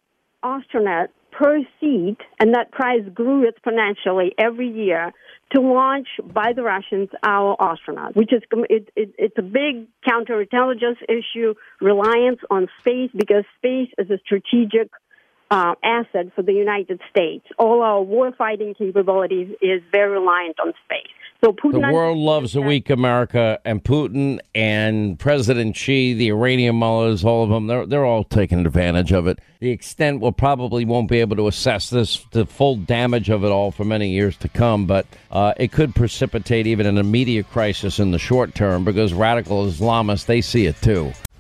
[0.44, 1.60] astronaut per
[2.40, 5.12] and that price grew exponentially every year
[5.53, 10.98] to launch by the Russians our astronauts, which is it, it, it's a big counterintelligence
[11.10, 14.90] issue, reliance on space because space is a strategic
[15.52, 17.45] uh, asset for the United States.
[17.57, 21.24] All our warfighting capabilities is very reliant on space.
[21.41, 26.76] So Putin the world loves a weak America, and Putin and President Xi, the Iranian
[26.76, 29.40] mullahs, all of them, they're, they're all taking advantage of it.
[29.60, 33.49] The extent we'll probably won't be able to assess this, the full damage of it
[33.49, 37.99] all for many years to come, but uh, it could precipitate even an immediate crisis
[37.99, 41.14] in the short term because radical Islamists, they see it too.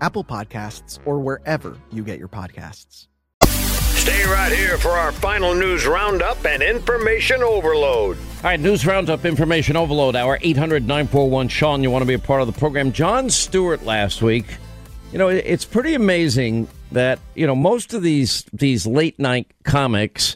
[0.00, 3.06] Apple Podcasts, or wherever you get your podcasts.
[3.44, 8.16] Stay right here for our final news roundup and information overload.
[8.16, 11.82] All right, news roundup, information overload, our 800 941 Sean.
[11.82, 12.92] You want to be a part of the program?
[12.92, 14.46] Jon Stewart last week
[15.12, 20.34] You know, it's pretty amazing that you know most of these these late night comics.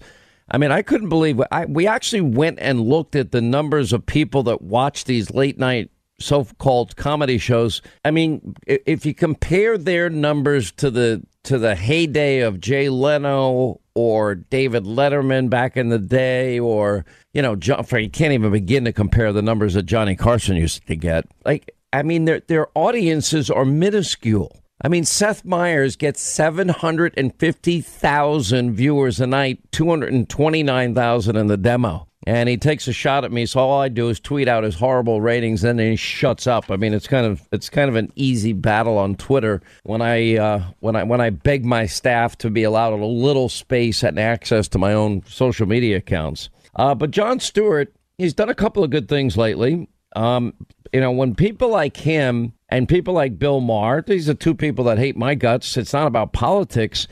[0.51, 4.05] I mean, I couldn't believe I, we actually went and looked at the numbers of
[4.05, 7.83] people that watch these late night so-called comedy shows.
[8.05, 13.81] I mean, if you compare their numbers to the to the heyday of Jay Leno
[13.95, 18.85] or David Letterman back in the day, or you know, John, you can't even begin
[18.85, 21.27] to compare the numbers that Johnny Carson used to get.
[21.45, 24.64] Like, I mean, their their audiences are minuscule.
[24.85, 32.07] I mean, Seth Meyers gets 750,000 viewers a night, 229,000 in the demo.
[32.27, 34.75] And he takes a shot at me, so all I do is tweet out his
[34.75, 36.71] horrible ratings, and then he shuts up.
[36.71, 40.37] I mean, it's kind of it's kind of an easy battle on Twitter when I
[40.37, 44.19] uh, when I when I beg my staff to be allowed a little space and
[44.19, 46.49] access to my own social media accounts.
[46.77, 49.89] Uh, but Jon Stewart, he's done a couple of good things lately.
[50.15, 50.55] Um,
[50.93, 54.85] you know, when people like him and people like Bill Maher, these are two people
[54.85, 55.77] that hate my guts.
[55.77, 57.09] It's not about politics.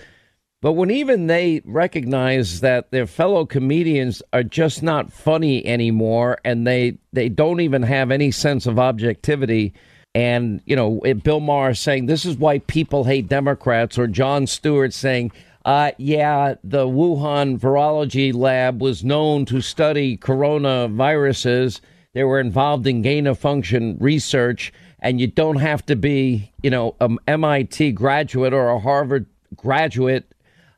[0.61, 6.65] But when even they recognize that their fellow comedians are just not funny anymore and
[6.65, 9.75] they, they don't even have any sense of objectivity,
[10.15, 14.93] and, you know, Bill Maher saying this is why people hate Democrats, or Jon Stewart
[14.93, 15.33] saying,
[15.65, 21.81] uh, yeah, the Wuhan virology lab was known to study coronaviruses.
[22.15, 26.71] They were involved in gain of function research, and you don't have to be, you
[26.71, 29.27] know, an MIT graduate or a Harvard
[29.57, 30.27] graduate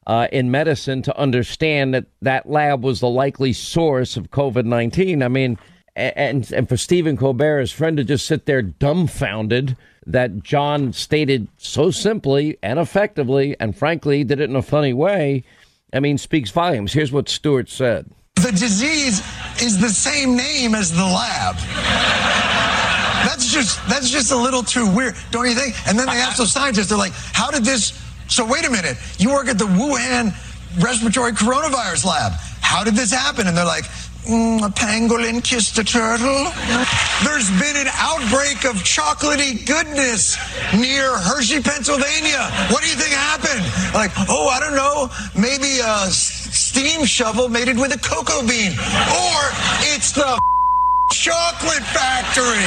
[0.06, 5.22] uh, in medicine to understand that that lab was the likely source of COVID 19.
[5.22, 5.58] I mean,
[5.96, 11.48] and, and for Stephen Colbert, his friend, to just sit there dumbfounded that Jon stated
[11.56, 15.44] so simply and effectively, and frankly, did it in a funny way,
[15.92, 16.92] I mean, speaks volumes.
[16.92, 18.10] Here's what Stewart said.
[18.36, 19.22] The disease
[19.62, 21.54] is the same name as the lab.
[23.24, 25.74] That's just that's just a little too weird, don't you think?
[25.86, 27.92] And then they ask the scientists, they're like, "How did this?"
[28.28, 30.34] So wait a minute, you work at the Wuhan
[30.82, 32.32] respiratory coronavirus lab.
[32.60, 33.46] How did this happen?
[33.46, 33.84] And they're like,
[34.26, 36.52] mm, "A pangolin kissed a turtle."
[37.22, 40.36] There's been an outbreak of chocolatey goodness
[40.74, 42.50] near Hershey, Pennsylvania.
[42.70, 43.64] What do you think happened?
[43.94, 49.40] Like, oh, I don't know, maybe s- steam shovel mated with a cocoa bean, or
[49.92, 50.40] it's the
[51.12, 52.64] chocolate factory.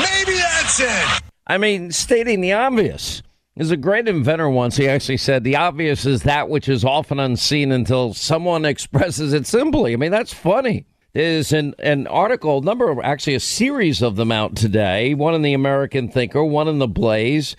[0.00, 1.22] Maybe that's it.
[1.46, 3.22] I mean, stating the obvious.
[3.56, 4.76] There's a great inventor once.
[4.76, 9.46] He actually said, The obvious is that which is often unseen until someone expresses it
[9.46, 9.92] simply.
[9.92, 10.84] I mean, that's funny.
[11.14, 15.40] There's an, an article, number of, actually a series of them out today, one in
[15.40, 17.56] the American Thinker, one in the Blaze,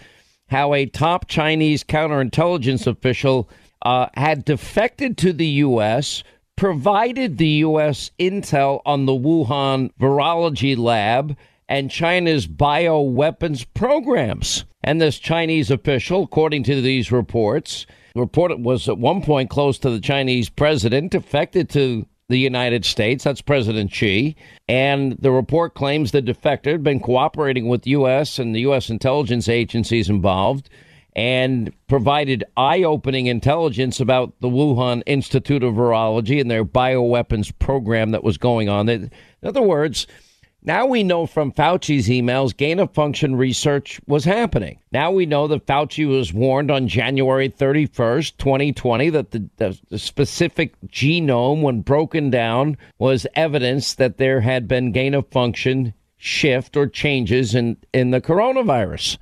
[0.49, 3.49] how a top Chinese counterintelligence official
[3.87, 6.21] uh, had defected to the U.S.,
[6.57, 8.11] provided the U.S.
[8.19, 11.37] intel on the Wuhan virology lab
[11.69, 14.65] and China's bioweapons programs.
[14.83, 19.89] And this Chinese official, according to these reports, reported was at one point close to
[19.89, 23.23] the Chinese president, defected to the United States.
[23.23, 24.35] That's President Xi.
[24.67, 28.37] And the report claims the defector had been cooperating with U.S.
[28.37, 28.89] and the U.S.
[28.89, 30.69] intelligence agencies involved
[31.17, 38.11] and provided eye opening intelligence about the Wuhan Institute of Virology and their bioweapons program
[38.11, 38.87] that was going on.
[38.87, 39.09] In
[39.43, 40.05] other words,
[40.61, 44.79] now we know from Fauci's emails gain of function research was happening.
[44.91, 49.97] Now we know that Fauci was warned on January 31st, 2020, that the, the, the
[49.97, 56.77] specific genome, when broken down, was evidence that there had been gain of function shift
[56.77, 59.17] or changes in, in the coronavirus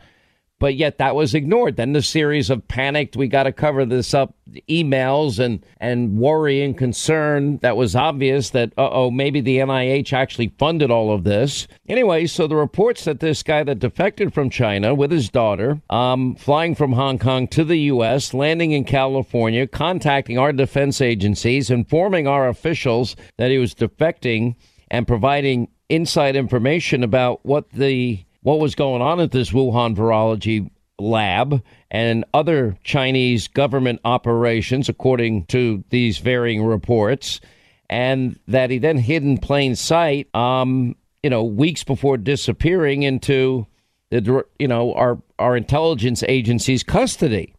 [0.60, 1.76] but yet that was ignored.
[1.76, 4.36] Then the series of panicked, we got to cover this up
[4.69, 10.14] emails and, and worry and concern that was obvious that, uh oh, maybe the NIH
[10.14, 11.68] actually funded all of this.
[11.88, 16.36] Anyway, so the reports that this guy that defected from China with his daughter, um,
[16.36, 22.27] flying from Hong Kong to the U.S., landing in California, contacting our defense agencies, informing
[22.27, 24.56] our officials that he was defecting
[24.90, 30.70] and providing inside information about what the what was going on at this Wuhan virology
[31.00, 37.42] lab and other Chinese government operations, according to these varying reports,
[37.90, 43.66] and that he then hid in plain sight, um, you know, weeks before disappearing into
[44.12, 47.56] the, you know, our our intelligence agency's custody.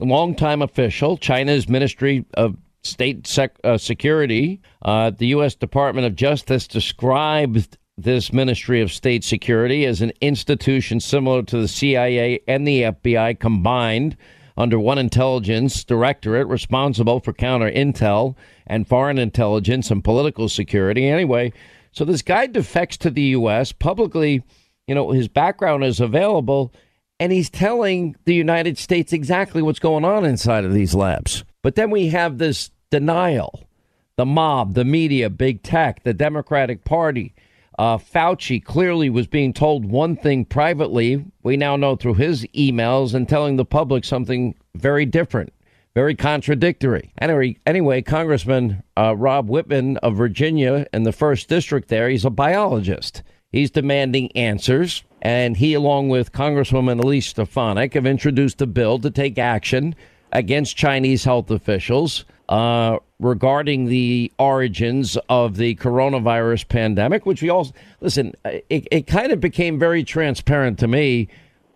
[0.00, 5.56] A longtime official, China's Ministry of State Sec- uh, Security, uh, the U.S.
[5.56, 11.68] Department of Justice described this Ministry of State Security as an institution similar to the
[11.68, 14.16] CIA and the FBI combined
[14.56, 18.34] under one intelligence directorate responsible for counter intel
[18.66, 21.06] and foreign intelligence and political security.
[21.06, 21.52] Anyway,
[21.90, 23.72] so this guy defects to the U.S.
[23.72, 24.42] publicly,
[24.86, 26.72] you know, his background is available.
[27.20, 31.44] and he's telling the United States exactly what's going on inside of these labs.
[31.62, 33.68] But then we have this denial
[34.16, 37.34] the mob, the media, big tech, the Democratic Party.
[37.78, 41.24] Uh, Fauci clearly was being told one thing privately.
[41.42, 45.52] We now know through his emails and telling the public something very different,
[45.94, 47.12] very contradictory.
[47.18, 52.30] Anyway, anyway Congressman uh, Rob Wittman of Virginia in the first district there, he's a
[52.30, 53.22] biologist.
[53.50, 55.04] He's demanding answers.
[55.20, 59.94] And he, along with Congresswoman Elise Stefanik, have introduced a bill to take action
[60.32, 67.72] against Chinese health officials uh, regarding the origins of the coronavirus pandemic, which we all
[68.00, 68.34] listen.
[68.44, 71.28] It, it kind of became very transparent to me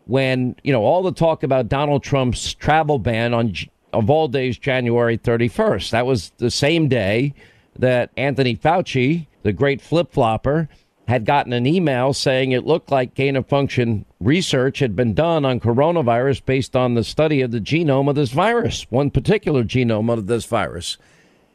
[0.07, 3.55] when you know all the talk about Donald Trump's travel ban on
[3.93, 5.91] of all days January 31st.
[5.91, 7.35] That was the same day
[7.79, 10.69] that Anthony Fauci, the great flip flopper,
[11.09, 15.45] had gotten an email saying it looked like gain of function research had been done
[15.45, 20.13] on coronavirus based on the study of the genome of this virus, one particular genome
[20.13, 20.97] of this virus.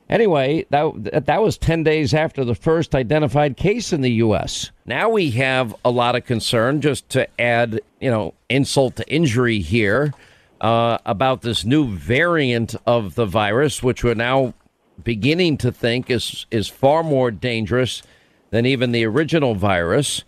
[0.09, 4.71] Anyway, that that was 10 days after the first identified case in the US.
[4.85, 9.59] Now we have a lot of concern just to add, you know, insult to injury
[9.59, 10.13] here
[10.59, 14.53] uh, about this new variant of the virus which we're now
[15.01, 18.03] beginning to think is is far more dangerous
[18.51, 20.23] than even the original virus,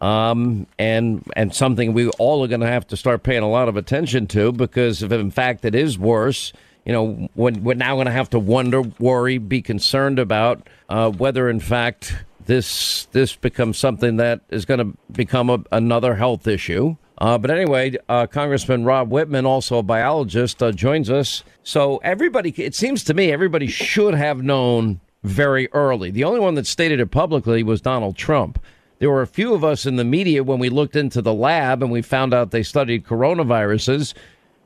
[0.00, 3.68] um, and and something we all are going to have to start paying a lot
[3.68, 6.52] of attention to because if in fact it is worse,
[6.84, 11.10] you know, we're, we're now going to have to wonder, worry, be concerned about uh,
[11.10, 12.14] whether in fact
[12.46, 16.96] this this becomes something that is going to become a, another health issue.
[17.18, 21.42] Uh, but anyway, uh, Congressman Rob Wittman, also a biologist, uh, joins us.
[21.64, 26.10] So everybody, it seems to me, everybody should have known very early.
[26.10, 28.62] The only one that stated it publicly was Donald Trump.
[28.98, 31.82] There were a few of us in the media when we looked into the lab
[31.82, 34.14] and we found out they studied coronaviruses.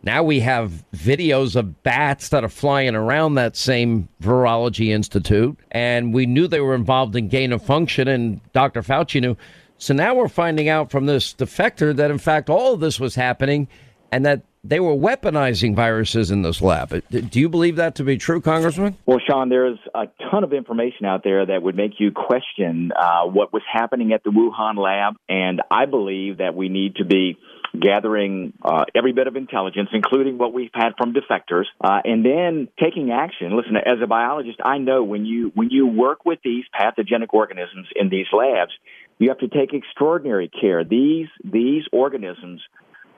[0.02, 6.12] Now we have videos of bats that are flying around that same virology institute, and
[6.12, 8.82] we knew they were involved in gain of function, and Dr.
[8.82, 9.36] Fauci knew.
[9.78, 13.14] So now we're finding out from this defector that, in fact, all of this was
[13.14, 13.68] happening
[14.10, 16.92] and that they were weaponizing viruses in this lab.
[16.92, 18.96] Uh, do you believe that to be true, Congressman?
[19.06, 23.24] Well, Sean, there's a ton of information out there that would make you question uh,
[23.24, 27.38] what was happening at the Wuhan lab, and I believe that we need to be
[27.78, 32.68] gathering uh, every bit of intelligence, including what we've had from defectors, uh, and then
[32.78, 33.56] taking action.
[33.56, 37.88] Listen, as a biologist, I know when you when you work with these pathogenic organisms
[37.96, 38.72] in these labs,
[39.18, 40.84] you have to take extraordinary care.
[40.84, 42.60] These these organisms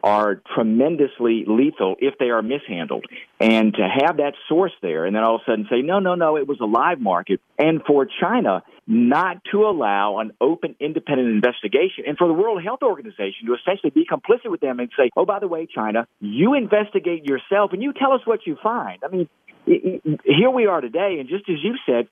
[0.04, 3.06] are tremendously lethal if they are mishandled.
[3.40, 6.14] And to have that source there and then all of a sudden say, no, no,
[6.14, 7.40] no, it was a live market.
[7.58, 12.80] And for China not to allow an open, independent investigation and for the World Health
[12.82, 16.52] Organization to essentially be complicit with them and say, oh, by the way, China, you
[16.52, 18.98] investigate yourself and you tell us what you find.
[19.02, 19.28] I mean,
[19.64, 21.16] here we are today.
[21.18, 22.08] And just as you said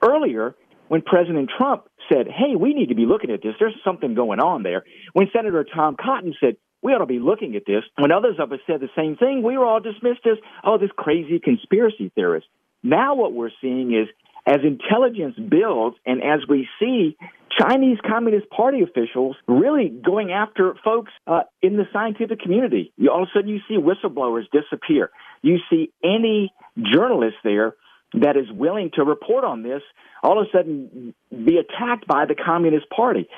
[0.00, 0.54] earlier,
[0.88, 4.40] when President Trump said, hey, we need to be looking at this, there's something going
[4.40, 4.84] on there.
[5.12, 7.82] When Senator Tom Cotton said, we ought to be looking at this.
[7.96, 10.90] When others of us said the same thing, we were all dismissed as, oh, this
[10.96, 12.46] crazy conspiracy theorist.
[12.82, 14.08] Now what we're seeing is
[14.46, 17.16] as intelligence builds and as we see
[17.58, 23.24] Chinese Communist Party officials really going after folks uh, in the scientific community, you, all
[23.24, 25.10] of a sudden you see whistleblowers disappear.
[25.42, 27.74] You see any journalist there
[28.14, 29.82] that is willing to report on this
[30.22, 33.28] all of a sudden be attacked by the Communist Party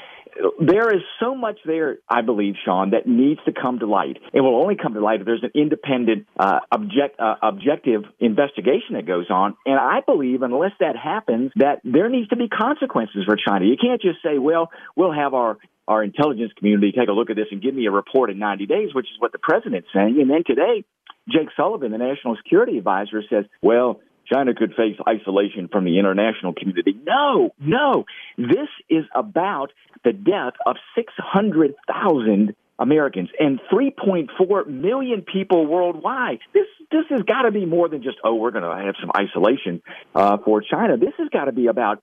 [0.60, 4.18] there is so much there, I believe, Sean, that needs to come to light.
[4.32, 8.94] It will only come to light if there's an independent, uh, object, uh, objective investigation
[8.94, 9.56] that goes on.
[9.66, 13.64] And I believe, unless that happens, that there needs to be consequences for China.
[13.64, 17.36] You can't just say, well, we'll have our our intelligence community take a look at
[17.36, 20.20] this and give me a report in 90 days, which is what the president's saying.
[20.20, 20.84] And then today,
[21.28, 24.00] Jake Sullivan, the national security advisor, says, well,
[24.32, 26.96] China could face isolation from the international community.
[27.04, 28.04] No, no.
[28.36, 29.72] This is about
[30.04, 36.38] the death of 600,000 Americans and 3.4 million people worldwide.
[36.54, 39.10] This this has got to be more than just oh we're going to have some
[39.14, 39.82] isolation
[40.14, 40.96] uh, for China.
[40.96, 42.02] This has got to be about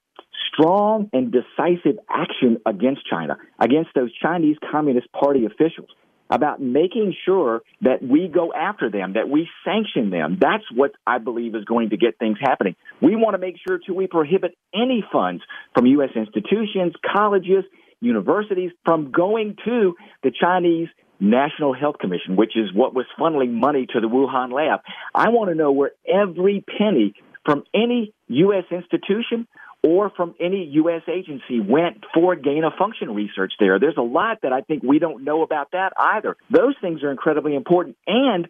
[0.54, 5.90] strong and decisive action against China, against those Chinese Communist Party officials
[6.30, 10.38] about making sure that we go after them, that we sanction them.
[10.40, 12.76] That's what I believe is going to get things happening.
[13.02, 15.44] We want to make sure, too, we prohibit any funds
[15.74, 16.10] from U.S.
[16.16, 17.64] institutions, colleges,
[18.02, 20.90] universities from going to the Chinese
[21.20, 24.82] National Health Commission, which is what was funneling money to the Wuhan lab.
[25.16, 27.14] I want to know where every penny
[27.44, 28.66] from any U.S.
[28.72, 29.48] institution
[29.84, 31.04] or from any U.S.
[31.08, 33.80] agency went for gain of function research there.
[33.80, 36.36] There's a lot that I think we don't know about that either.
[36.50, 37.96] Those things are incredibly important.
[38.08, 38.48] And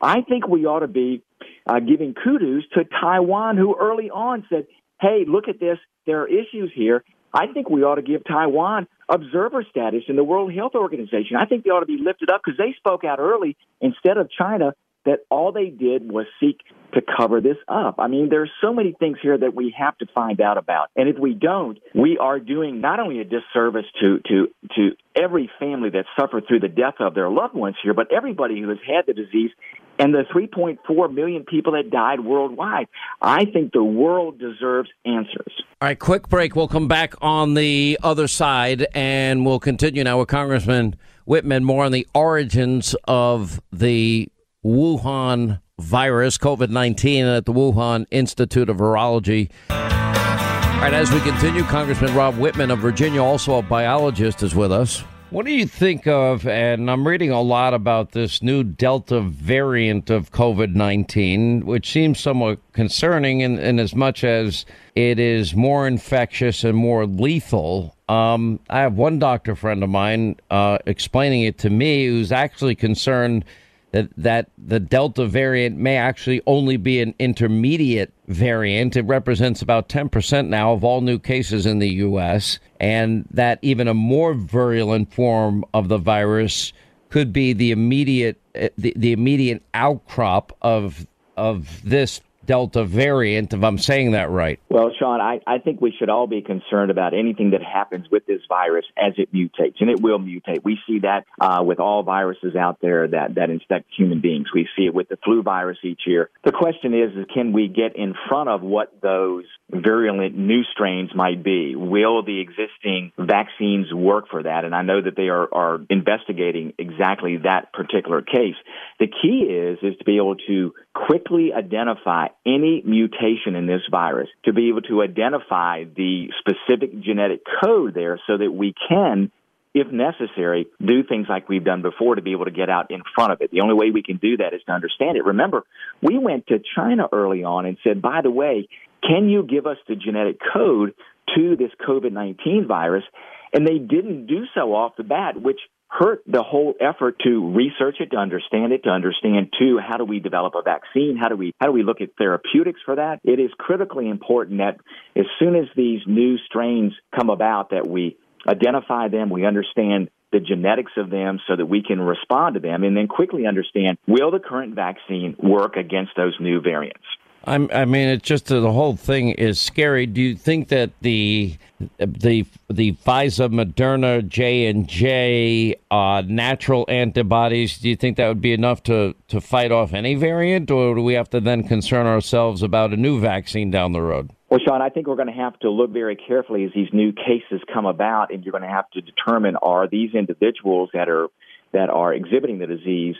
[0.00, 1.22] I think we ought to be
[1.66, 4.66] uh, giving kudos to Taiwan, who early on said,
[5.00, 5.78] hey, look at this.
[6.06, 7.04] There are issues here.
[7.32, 11.36] I think we ought to give Taiwan observer status in the World Health Organization.
[11.38, 14.30] I think they ought to be lifted up because they spoke out early instead of
[14.30, 14.72] China
[15.04, 16.58] that all they did was seek
[16.94, 17.96] to cover this up.
[17.98, 20.90] I mean, there are so many things here that we have to find out about.
[20.96, 25.50] And if we don't, we are doing not only a disservice to to to every
[25.58, 28.78] family that suffered through the death of their loved ones here, but everybody who has
[28.86, 29.50] had the disease
[29.98, 32.86] and the 3.4 million people that died worldwide.
[33.20, 35.52] I think the world deserves answers.
[35.80, 36.54] All right, quick break.
[36.54, 40.96] We'll come back on the other side and we'll continue now with Congressman
[41.26, 44.28] Wittman more on the origins of the
[44.64, 49.50] Wuhan virus, COVID 19, at the Wuhan Institute of Virology.
[49.70, 54.72] All right, as we continue, Congressman Rob Wittman of Virginia, also a biologist, is with
[54.72, 55.04] us.
[55.30, 60.08] What do you think of, and I'm reading a lot about this new Delta variant
[60.08, 64.64] of COVID 19, which seems somewhat concerning in, in, as much as
[64.94, 67.94] it is more infectious and more lethal.
[68.08, 72.74] Um, I have one doctor friend of mine uh, explaining it to me who's actually
[72.74, 73.44] concerned
[73.92, 78.96] that that the Delta variant may actually only be an intermediate variant.
[78.96, 83.88] It represents about 10% now of all new cases in the U.S., and that even
[83.88, 86.72] a more virulent form of the virus
[87.08, 91.06] could be the immediate eh, the, the immediate outcrop of
[91.36, 94.58] of this Delta variant, if I'm saying that right.
[94.70, 98.24] Well, Sean, I, I think we should all be concerned about anything that happens with
[98.24, 100.64] this virus as it mutates, and it will mutate.
[100.64, 104.46] We see that uh, with all viruses out there that, that infect human beings.
[104.54, 106.30] We see it with the flu virus each year.
[106.42, 111.14] The question is, is can we get in front of what those virulent new strains
[111.14, 111.76] might be?
[111.76, 114.64] Will the existing vaccines work for that?
[114.64, 118.56] And I know that they are, are investigating exactly that particular case.
[118.98, 120.72] The key is, is to be able to
[121.06, 127.40] quickly identify any mutation in this virus, to be able to identify the specific genetic
[127.62, 129.30] code there so that we can
[129.74, 133.02] if necessary, do things like we've done before to be able to get out in
[133.14, 133.50] front of it.
[133.50, 135.24] The only way we can do that is to understand it.
[135.24, 135.64] Remember,
[136.02, 138.68] we went to China early on and said, by the way,
[139.02, 140.94] can you give us the genetic code
[141.36, 143.04] to this COVID 19 virus?
[143.52, 147.96] And they didn't do so off the bat, which hurt the whole effort to research
[148.00, 151.36] it, to understand it, to understand too how do we develop a vaccine, how do
[151.36, 153.20] we how do we look at therapeutics for that.
[153.24, 154.78] It is critically important that
[155.16, 158.16] as soon as these new strains come about that we
[158.46, 162.84] identify them, we understand the genetics of them so that we can respond to them
[162.84, 167.04] and then quickly understand will the current vaccine work against those new variants.
[167.48, 170.04] I'm, I mean, it's just the whole thing is scary.
[170.04, 171.56] Do you think that the
[171.98, 177.78] the the Pfizer, Moderna, J and J uh, natural antibodies?
[177.78, 181.02] Do you think that would be enough to to fight off any variant, or do
[181.02, 184.30] we have to then concern ourselves about a new vaccine down the road?
[184.50, 187.12] Well, Sean, I think we're going to have to look very carefully as these new
[187.12, 191.28] cases come about, and you're going to have to determine are these individuals that are
[191.72, 193.16] that are exhibiting the disease.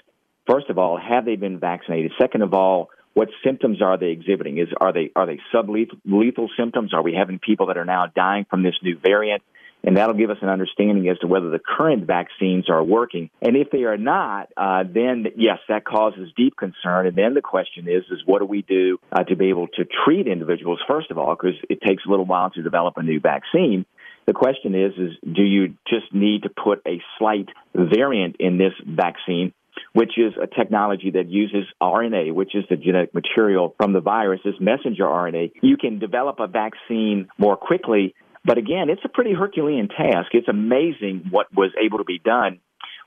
[0.47, 2.13] First of all, have they been vaccinated?
[2.19, 4.59] Second of all what symptoms are they exhibiting?
[4.59, 6.95] Is are they are they sublethal symptoms?
[6.95, 9.43] Are we having people that are now dying from this new variant?
[9.83, 13.31] And that'll give us an understanding as to whether the current vaccines are working.
[13.43, 17.09] And if they are not, uh, then yes, that causes deep concern.
[17.09, 19.85] And then the question is, is what do we do uh, to be able to
[20.05, 21.35] treat individuals first of all?
[21.35, 23.85] Because it takes a little while to develop a new vaccine.
[24.27, 28.75] The question is, is do you just need to put a slight variant in this
[28.87, 29.55] vaccine
[29.93, 34.41] which is a technology that uses RNA, which is the genetic material from the virus,
[34.45, 35.53] this messenger RNA.
[35.63, 38.15] You can develop a vaccine more quickly,
[38.45, 40.29] but again, it's a pretty Herculean task.
[40.33, 42.61] It's amazing what was able to be done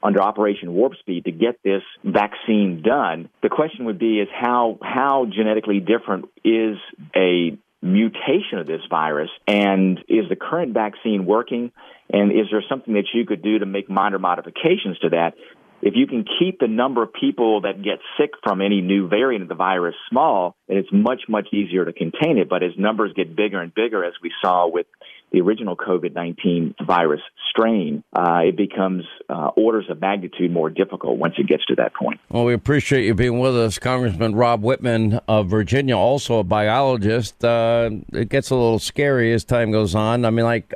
[0.03, 3.29] under Operation Warp Speed to get this vaccine done.
[3.43, 6.77] The question would be is how how genetically different is
[7.15, 11.71] a mutation of this virus and is the current vaccine working
[12.11, 15.33] and is there something that you could do to make minor modifications to that
[15.81, 19.43] if you can keep the number of people that get sick from any new variant
[19.43, 22.49] of the virus small, then it's much, much easier to contain it.
[22.49, 24.85] But as numbers get bigger and bigger, as we saw with
[25.31, 31.17] the original COVID 19 virus strain, uh, it becomes uh, orders of magnitude more difficult
[31.17, 32.19] once it gets to that point.
[32.29, 37.43] Well, we appreciate you being with us, Congressman Rob Wittman of Virginia, also a biologist.
[37.43, 40.25] Uh, it gets a little scary as time goes on.
[40.25, 40.73] I mean, like,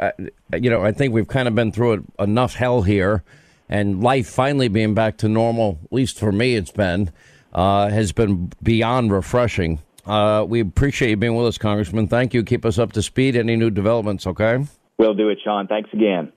[0.54, 3.24] you know, I think we've kind of been through enough hell here
[3.70, 7.12] and life finally being back to normal, at least for me, it's been,
[7.54, 9.80] uh, has been beyond refreshing.
[10.06, 12.08] Uh, we appreciate you being with us, Congressman.
[12.08, 12.44] Thank you.
[12.44, 13.36] Keep us up to speed.
[13.36, 14.66] Any new developments, okay?
[14.98, 15.68] We'll do it, Sean.
[15.68, 16.32] Thanks again.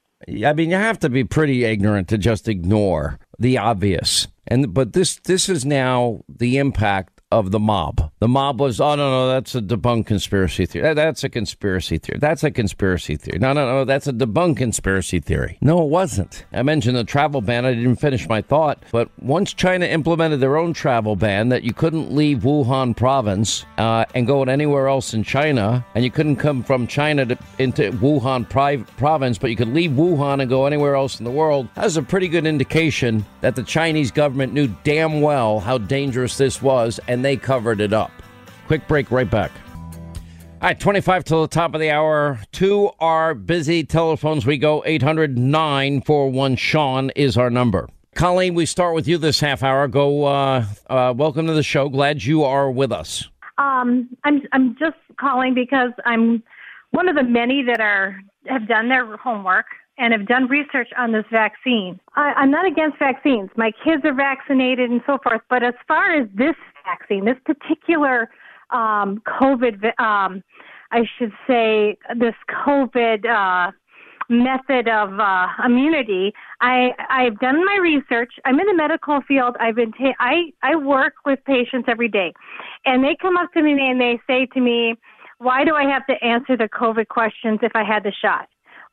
[0.44, 4.26] I mean, you have to be pretty ignorant to just ignore the obvious.
[4.46, 8.10] And but this this is now the impact of the mob.
[8.20, 10.94] The mob was, oh no, no, that's a debunked conspiracy theory.
[10.94, 12.18] That's a conspiracy theory.
[12.18, 13.38] That's a conspiracy theory.
[13.38, 15.58] No, no, no, that's a debunked conspiracy theory.
[15.60, 16.46] No, it wasn't.
[16.52, 17.66] I mentioned the travel ban.
[17.66, 21.74] I didn't finish my thought, but once China implemented their own travel ban that you
[21.74, 26.62] couldn't leave Wuhan province uh, and go anywhere else in China, and you couldn't come
[26.62, 30.94] from China to, into Wuhan pri- province, but you could leave Wuhan and go anywhere
[30.94, 34.68] else in the world, that was a pretty good indication that the Chinese government knew
[34.84, 38.12] damn well how dangerous this was and and they covered it up.
[38.68, 39.50] Quick break, right back.
[40.14, 42.38] All right, 25 till the top of the hour.
[42.52, 44.84] To our busy telephones we go.
[44.86, 47.88] 800 941 Sean is our number.
[48.14, 49.88] Colleen, we start with you this half hour.
[49.88, 51.88] Go, uh, uh, welcome to the show.
[51.88, 53.28] Glad you are with us.
[53.58, 56.40] Um, I'm, I'm just calling because I'm
[56.92, 59.66] one of the many that are have done their homework
[59.98, 62.00] and have done research on this vaccine.
[62.14, 63.50] I, I'm not against vaccines.
[63.56, 65.42] My kids are vaccinated and so forth.
[65.50, 66.54] But as far as this
[66.84, 68.30] vaccine, this particular
[68.70, 70.42] um, COVID, um,
[70.90, 72.34] I should say, this
[72.66, 73.72] COVID uh,
[74.28, 76.32] method of uh, immunity.
[76.60, 78.32] I I've done my research.
[78.44, 79.56] I'm in the medical field.
[79.58, 82.34] I've been ta- I I work with patients every day,
[82.84, 84.96] and they come up to me and they say to me,
[85.38, 88.48] "Why do I have to answer the COVID questions if I had the shot?"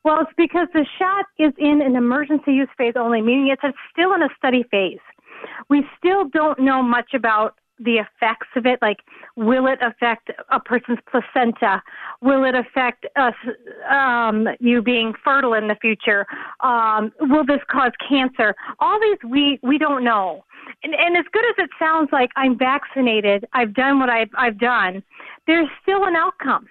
[0.06, 4.14] Well, it's because the shot is in an emergency use phase only, meaning it's still
[4.14, 5.00] in a study phase.
[5.68, 8.98] We still don't know much about the effects of it like
[9.34, 11.82] will it affect a person's placenta?
[12.22, 13.34] Will it affect us
[13.90, 16.24] um, you being fertile in the future?
[16.60, 18.54] Um, will this cause cancer?
[18.78, 20.44] All these we we don't know.
[20.84, 24.58] And, and as good as it sounds like i'm vaccinated i've done what i've i've
[24.58, 25.02] done
[25.48, 26.68] there's still an outcome.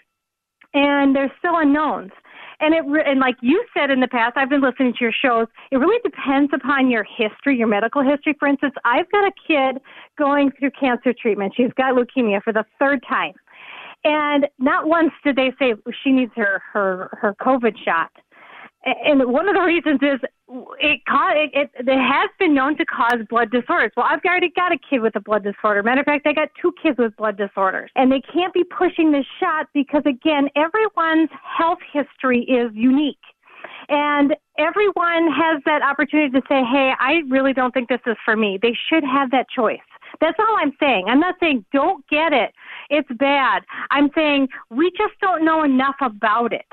[0.73, 2.11] And there's still unknowns
[2.59, 5.47] and it and like you said in the past, I've been listening to your shows.
[5.71, 8.35] It really depends upon your history, your medical history.
[8.39, 9.81] For instance, I've got a kid
[10.17, 11.53] going through cancer treatment.
[11.55, 13.33] She's got leukemia for the third time,
[14.03, 15.73] and not once did they say
[16.03, 18.11] she needs her her her COVID shot
[18.85, 23.19] and one of the reasons is it, it, it, it has been known to cause
[23.29, 23.91] blood disorders.
[23.95, 25.81] Well, I've already got a kid with a blood disorder.
[25.83, 29.11] Matter of fact, I got two kids with blood disorders, and they can't be pushing
[29.11, 33.17] this shot because, again, everyone's health history is unique.
[33.89, 38.35] And everyone has that opportunity to say, hey, I really don't think this is for
[38.35, 38.59] me.
[38.61, 39.79] They should have that choice.
[40.21, 41.05] That's all I'm saying.
[41.07, 42.53] I'm not saying don't get it.
[42.89, 43.63] It's bad.
[43.91, 46.65] I'm saying we just don't know enough about it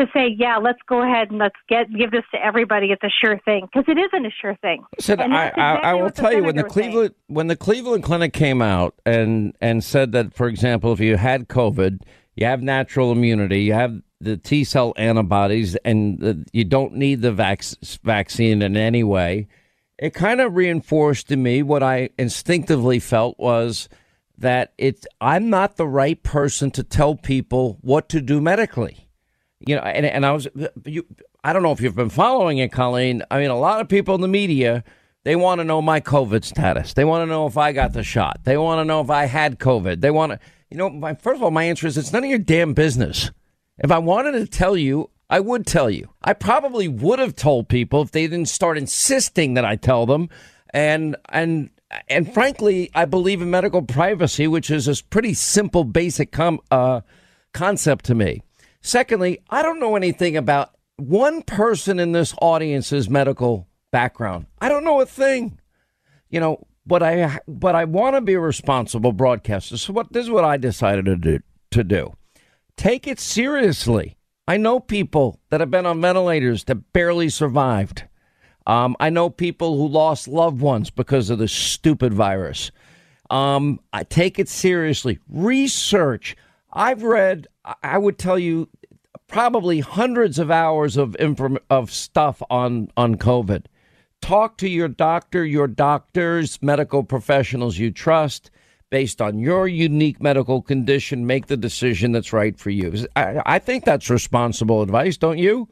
[0.00, 2.88] to say, yeah, let's go ahead and let's get give this to everybody.
[2.88, 4.84] It's a sure thing because it isn't a sure thing.
[4.98, 7.34] Said, I, exactly I, I, will tell you when the Cleveland saying.
[7.34, 11.48] when the Cleveland Clinic came out and and said that, for example, if you had
[11.48, 12.00] COVID,
[12.34, 17.22] you have natural immunity, you have the T cell antibodies, and the, you don't need
[17.22, 17.64] the vac-
[18.02, 19.48] vaccine in any way.
[19.98, 23.88] It kind of reinforced to me what I instinctively felt was
[24.38, 29.09] that it's I'm not the right person to tell people what to do medically
[29.66, 30.48] you know, and, and I was,
[30.84, 31.06] you,
[31.44, 33.22] I don't know if you've been following it, Colleen.
[33.30, 34.84] I mean, a lot of people in the media,
[35.24, 36.94] they want to know my COVID status.
[36.94, 38.40] They want to know if I got the shot.
[38.44, 40.00] They want to know if I had COVID.
[40.00, 42.30] They want to, you know, my, first of all, my answer is it's none of
[42.30, 43.30] your damn business.
[43.78, 46.08] If I wanted to tell you, I would tell you.
[46.22, 50.28] I probably would have told people if they didn't start insisting that I tell them.
[50.72, 51.70] And, and,
[52.08, 57.02] and frankly, I believe in medical privacy, which is a pretty simple, basic com, uh,
[57.52, 58.42] concept to me.
[58.80, 64.46] Secondly, I don't know anything about one person in this audience's medical background.
[64.60, 65.58] I don't know a thing.
[66.28, 69.76] You know, but I but I want to be a responsible broadcaster.
[69.76, 71.38] So what this is what I decided to do
[71.72, 72.16] to do.
[72.76, 74.16] Take it seriously.
[74.48, 78.04] I know people that have been on ventilators that barely survived.
[78.66, 82.70] Um, I know people who lost loved ones because of this stupid virus.
[83.30, 85.18] Um, I take it seriously.
[85.28, 86.36] Research.
[86.72, 87.46] I've read,
[87.82, 88.68] I would tell you,
[89.26, 93.66] probably hundreds of hours of inform- of stuff on on COVID.
[94.20, 98.50] Talk to your doctor, your doctors, medical professionals you trust.
[98.90, 103.06] Based on your unique medical condition, make the decision that's right for you.
[103.14, 105.68] I, I think that's responsible advice, don't you?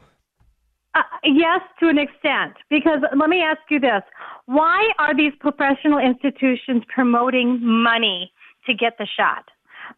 [0.95, 2.55] Uh, yes, to an extent.
[2.71, 4.03] Because let me ask you this
[4.47, 8.33] why are these professional institutions promoting money
[8.67, 9.45] to get the shot?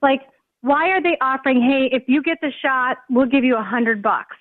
[0.01, 0.23] Like,
[0.63, 4.03] why are they offering, hey, if you get the shot, we'll give you a hundred
[4.03, 4.37] bucks?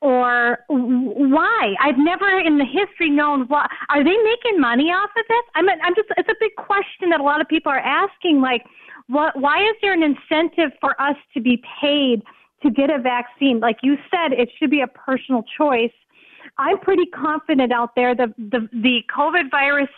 [0.00, 1.74] or why?
[1.80, 3.66] I've never in the history known why.
[3.90, 5.42] Are they making money off of this?
[5.54, 8.40] I mean, I'm just, it's a big question that a lot of people are asking.
[8.40, 8.64] Like,
[9.08, 12.22] what, why is there an incentive for us to be paid
[12.62, 13.60] to get a vaccine?
[13.60, 15.92] Like you said, it should be a personal choice.
[16.56, 19.88] I'm pretty confident out there the, the, the COVID virus,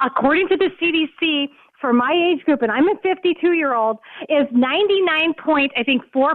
[0.00, 1.48] according to the CDC,
[1.80, 3.98] for my age group, and I'm a 52 year old,
[4.28, 6.34] is 99 point, I think, 4%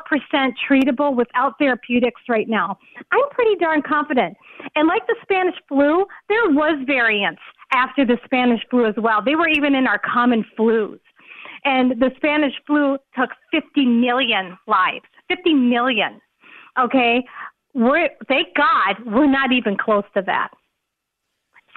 [0.69, 2.77] treatable without therapeutics right now.
[3.11, 4.35] I'm pretty darn confident.
[4.75, 7.41] And like the Spanish flu, there was variants
[7.71, 9.21] after the Spanish flu as well.
[9.23, 10.99] They were even in our common flus.
[11.63, 15.05] And the Spanish flu took 50 million lives.
[15.29, 16.21] 50 million.
[16.79, 17.23] Okay?
[17.73, 20.49] We're, thank God we're not even close to that.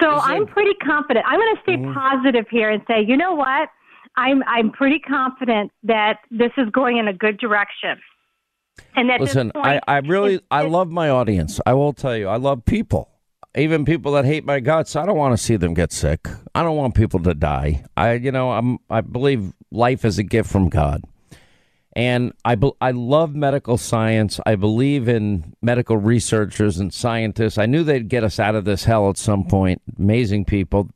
[0.00, 1.24] So I'm pretty confident.
[1.28, 1.94] I'm going to stay Mm-hmm.
[1.94, 3.68] positive here and say, you know what?
[4.16, 7.98] I'm I'm pretty confident that this is going in a good direction.
[8.96, 11.60] And at Listen, point, I, I really I love my audience.
[11.66, 13.10] I will tell you, I love people.
[13.56, 16.28] Even people that hate my guts, I don't want to see them get sick.
[16.54, 17.84] I don't want people to die.
[17.96, 21.02] I you know, I'm I believe life is a gift from God.
[21.98, 24.38] And I be, I love medical science.
[24.46, 27.58] I believe in medical researchers and scientists.
[27.58, 29.82] I knew they'd get us out of this hell at some point.
[29.98, 30.90] Amazing people.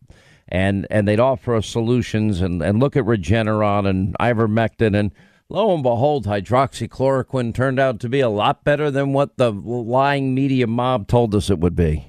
[0.47, 5.11] And and they'd offer us solutions and, and look at Regeneron and ivermectin and
[5.49, 10.37] lo and behold, hydroxychloroquine turned out to be a lot better than what the lying
[10.37, 12.07] media mob told us it would be.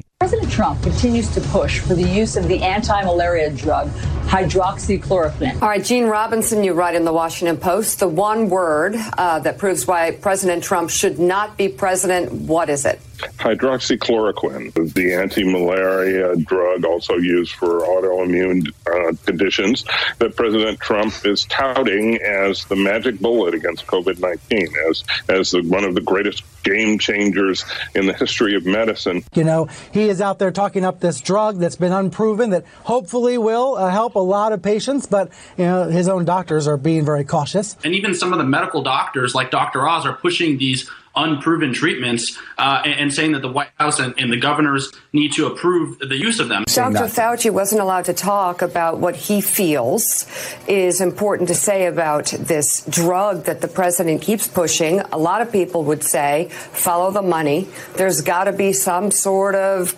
[0.53, 3.89] Trump continues to push for the use of the anti malaria drug
[4.27, 5.59] hydroxychloroquine.
[5.59, 9.57] All right, Gene Robinson, you write in the Washington Post the one word uh, that
[9.57, 12.31] proves why President Trump should not be president.
[12.31, 13.01] What is it?
[13.37, 19.85] Hydroxychloroquine, the anti-malaria drug also used for autoimmune uh, conditions
[20.19, 25.83] that President Trump is touting as the magic bullet against COVID-19, as as the, one
[25.83, 29.23] of the greatest game changers in the history of medicine.
[29.33, 33.37] You know, he is out there talking up this drug that's been unproven that hopefully
[33.37, 37.05] will uh, help a lot of patients, but you know, his own doctors are being
[37.05, 37.75] very cautious.
[37.83, 39.87] And even some of the medical doctors, like Dr.
[39.87, 44.14] Oz, are pushing these unproven treatments uh, and, and saying that the White House and,
[44.18, 46.64] and the governors need to approve the use of them.
[46.65, 47.06] Dr.
[47.06, 50.26] Fauci wasn't allowed to talk about what he feels
[50.68, 54.99] is important to say about this drug that the president keeps pushing.
[54.99, 57.68] A lot of people would say, follow the money.
[57.95, 59.95] There's got to be some sort of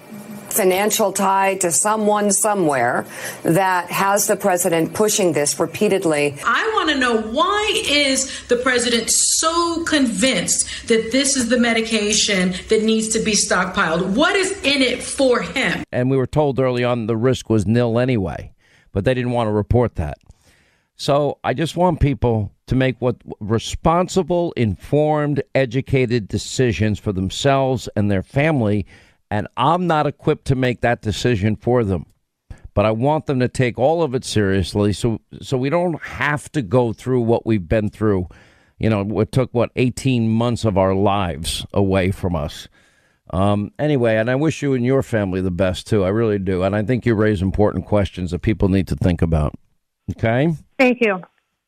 [0.56, 3.06] financial tie to someone somewhere
[3.44, 6.36] that has the president pushing this repeatedly.
[6.45, 12.56] I want to know why is the president so convinced that this is the medication
[12.69, 14.15] that needs to be stockpiled?
[14.15, 15.84] What is in it for him?
[15.91, 18.53] And we were told early on the risk was nil anyway,
[18.91, 20.18] but they didn't want to report that.
[20.98, 28.10] So I just want people to make what responsible, informed, educated decisions for themselves and
[28.10, 28.86] their family.
[29.31, 32.06] And I'm not equipped to make that decision for them.
[32.73, 36.52] But I want them to take all of it seriously so so we don't have
[36.52, 38.27] to go through what we've been through.
[38.80, 42.68] You know, it took what 18 months of our lives away from us.
[43.31, 46.03] Um, anyway, and I wish you and your family the best too.
[46.03, 46.64] I really do.
[46.64, 49.56] And I think you raise important questions that people need to think about.
[50.11, 50.53] Okay?
[50.77, 51.22] Thank you.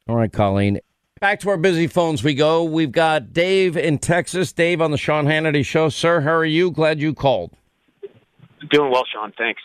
[0.07, 0.79] All right, Colleen.
[1.19, 2.63] Back to our busy phones we go.
[2.63, 4.51] We've got Dave in Texas.
[4.53, 5.89] Dave on the Sean Hannity Show.
[5.89, 6.69] Sir, how are you?
[6.69, 7.51] Glad you called.
[8.69, 9.33] Doing well, Sean.
[9.35, 9.61] Thanks.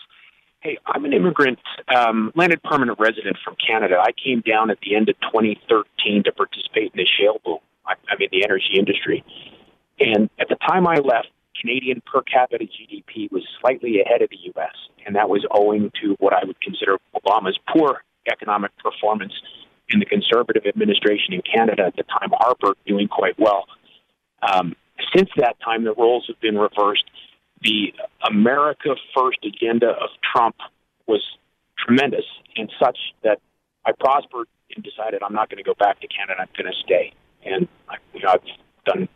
[0.61, 1.59] Hey, I'm an immigrant,
[1.95, 3.97] um, landed permanent resident from Canada.
[4.01, 7.59] I came down at the end of 2013 to participate in the shale boom.
[7.85, 9.23] I, I mean, the energy industry.
[9.99, 11.27] And at the time I left,
[11.59, 14.73] Canadian per capita GDP was slightly ahead of the U.S.,
[15.05, 19.33] and that was owing to what I would consider Obama's poor economic performance
[19.89, 23.65] in the conservative administration in Canada at the time, Harper doing quite well.
[24.41, 24.75] Um,
[25.15, 27.03] since that time, the roles have been reversed.
[27.61, 27.93] The
[28.27, 30.55] America First agenda of Trump
[31.07, 31.21] was
[31.77, 33.39] tremendous and such that
[33.85, 36.41] I prospered and decided I'm not going to go back to Canada.
[36.41, 37.13] I'm going to stay.
[37.45, 39.07] And I, you know, I've done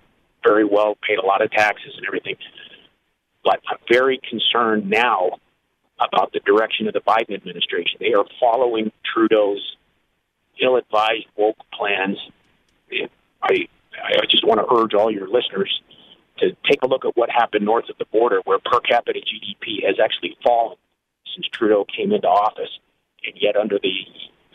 [0.44, 2.35] very well, paid a lot of taxes and everything.
[3.44, 5.31] But I'm very concerned now
[5.99, 7.98] about the direction of the Biden administration.
[7.99, 9.76] They are following Trudeau's
[10.61, 12.17] ill-advised woke plans.
[13.41, 13.67] I
[14.03, 15.81] I just want to urge all your listeners
[16.39, 19.85] to take a look at what happened north of the border, where per capita GDP
[19.85, 20.77] has actually fallen
[21.35, 22.69] since Trudeau came into office,
[23.25, 24.05] and yet under the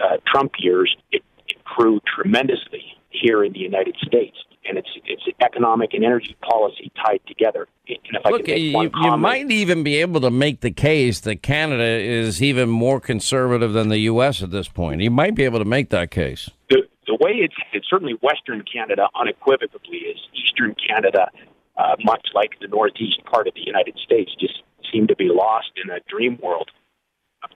[0.01, 4.37] uh, Trump years, it, it grew tremendously here in the United States.
[4.65, 7.67] And it's it's economic and energy policy tied together.
[7.89, 10.71] And if I Look, can you, one you might even be able to make the
[10.71, 14.43] case that Canada is even more conservative than the U.S.
[14.43, 15.01] at this point.
[15.01, 16.49] You might be able to make that case.
[16.71, 21.29] the the way it's it's certainly Western Canada unequivocally is Eastern Canada
[21.77, 24.63] uh, much like the northeast part of the United States, just
[24.93, 26.71] seem to be lost in a dream world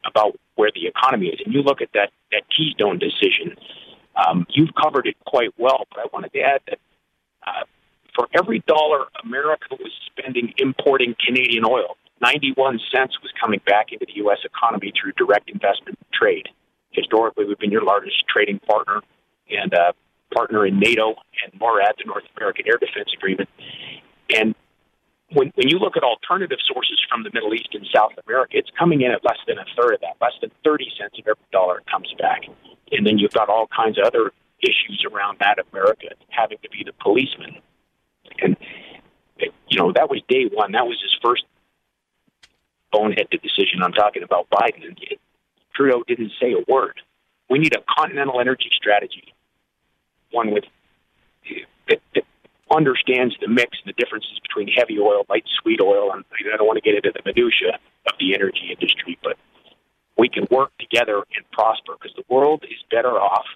[0.04, 1.40] about where the economy is.
[1.44, 3.56] And you look at that that Keystone decision.
[4.16, 6.78] Um, you've covered it quite well, but I wanted to add that
[7.46, 7.64] uh,
[8.14, 14.06] for every dollar America was spending importing Canadian oil, 91 cents was coming back into
[14.06, 14.38] the U.S.
[14.44, 16.48] economy through direct investment trade.
[16.90, 19.02] Historically, we've been your largest trading partner
[19.50, 19.92] and uh,
[20.34, 21.14] partner in NATO
[21.44, 23.48] and NORAD, the North American Air Defense Agreement.
[24.34, 24.54] And
[25.32, 28.70] when, when you look at alternative sources from the Middle East and South America, it's
[28.78, 31.44] coming in at less than a third of that, less than 30 cents of every
[31.52, 32.42] dollar comes back.
[32.92, 34.32] And then you've got all kinds of other
[34.66, 37.62] issues around that America having to be the policeman.
[38.42, 38.56] And,
[39.68, 40.72] you know, that was day one.
[40.72, 41.44] That was his first
[42.92, 43.82] boneheaded decision.
[43.82, 44.84] I'm talking about Biden.
[44.84, 44.98] And
[45.74, 47.00] Trudeau didn't say a word.
[47.48, 49.32] We need a continental energy strategy,
[50.32, 50.64] one with
[51.88, 52.24] that, that
[52.74, 56.66] understands the mix and the differences between heavy oil, light sweet oil, and I don't
[56.66, 59.36] want to get into the minutia of the energy industry, but
[60.18, 63.46] we can work together and prosper because the world is better off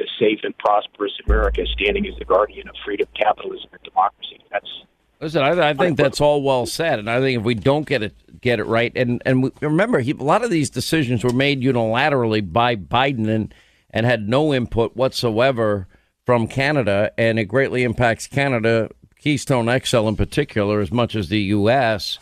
[0.00, 4.38] a safe and prosperous America standing as the guardian of freedom, capitalism, and democracy.
[4.50, 4.68] That's
[5.22, 8.02] Listen, I, I think that's all well said, and I think if we don't get
[8.02, 11.32] it get it right, and and we, remember, he, a lot of these decisions were
[11.32, 13.54] made unilaterally by Biden and
[13.90, 15.86] and had no input whatsoever
[16.26, 21.40] from Canada, and it greatly impacts Canada, Keystone XL in particular, as much as the
[21.40, 22.18] U.S.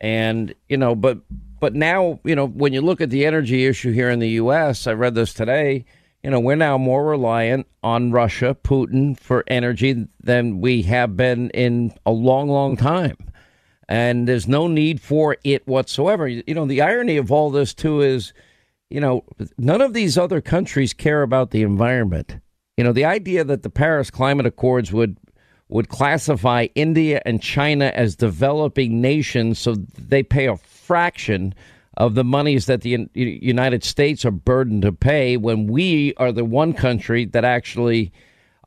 [0.00, 1.18] And you know, but
[1.58, 4.86] but now you know when you look at the energy issue here in the U.S.,
[4.86, 5.84] I read this today
[6.26, 11.50] you know, we're now more reliant on Russia, Putin, for energy than we have been
[11.50, 13.16] in a long, long time.
[13.88, 16.26] And there's no need for it whatsoever.
[16.26, 18.32] You know, the irony of all this, too, is,
[18.90, 19.22] you know,
[19.56, 22.40] none of these other countries care about the environment.
[22.76, 25.18] You know, the idea that the Paris Climate Accords would
[25.68, 31.54] would classify India and China as developing nations so they pay a fraction
[31.96, 36.44] of the monies that the United States are burdened to pay when we are the
[36.44, 38.12] one country that actually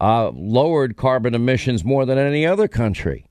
[0.02, 3.26] uh, lowered carbon emissions more than any other country.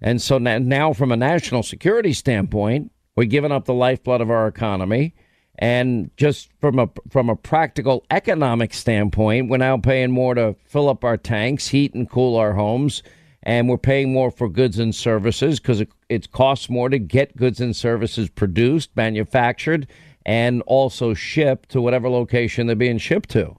[0.00, 4.46] And so now, from a national security standpoint, we're giving up the lifeblood of our
[4.46, 5.14] economy.
[5.58, 10.88] And just from a from a practical economic standpoint, we're now paying more to fill
[10.88, 13.02] up our tanks, heat and cool our homes,
[13.42, 17.36] and we're paying more for goods and services because it, it costs more to get
[17.36, 19.86] goods and services produced, manufactured,
[20.26, 23.56] and also shipped to whatever location they're being shipped to.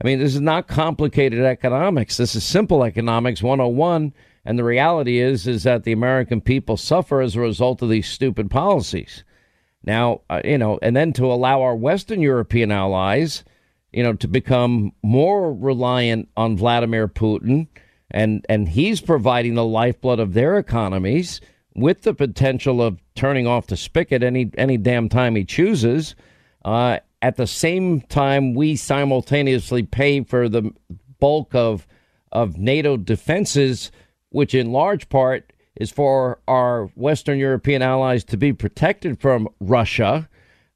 [0.00, 2.16] I mean, this is not complicated economics.
[2.16, 4.12] This is simple economics 101.
[4.44, 8.08] And the reality is, is that the American people suffer as a result of these
[8.08, 9.24] stupid policies.
[9.84, 13.44] Now, uh, you know, and then to allow our Western European allies,
[13.92, 17.66] you know, to become more reliant on Vladimir Putin
[18.10, 21.40] and and he's providing the lifeblood of their economies
[21.74, 26.14] with the potential of turning off the spigot any any damn time he chooses.
[26.64, 30.70] Uh, at the same time, we simultaneously pay for the
[31.20, 31.86] bulk of
[32.32, 33.90] of NATO defenses,
[34.30, 40.28] which in large part is for our Western European allies to be protected from Russia.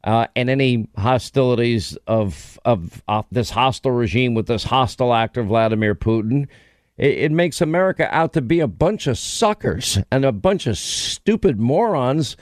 [0.05, 3.01] Uh, and any hostilities of of
[3.31, 6.49] this hostile regime with this hostile actor Vladimir Putin,
[6.97, 10.78] it, it makes America out to be a bunch of suckers and a bunch of
[10.78, 12.36] stupid morons.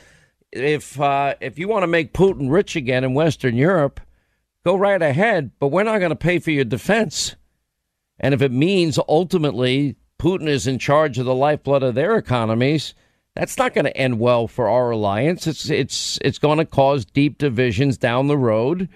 [0.53, 4.01] If uh, if you want to make Putin rich again in Western Europe,
[4.65, 5.53] go right ahead.
[5.59, 7.37] But we're not going to pay for your defense.
[8.19, 12.95] And if it means ultimately Putin is in charge of the lifeblood of their economies,
[13.35, 15.47] that's not going to end well for our alliance.
[15.47, 18.89] It's it's it's going to cause deep divisions down the road,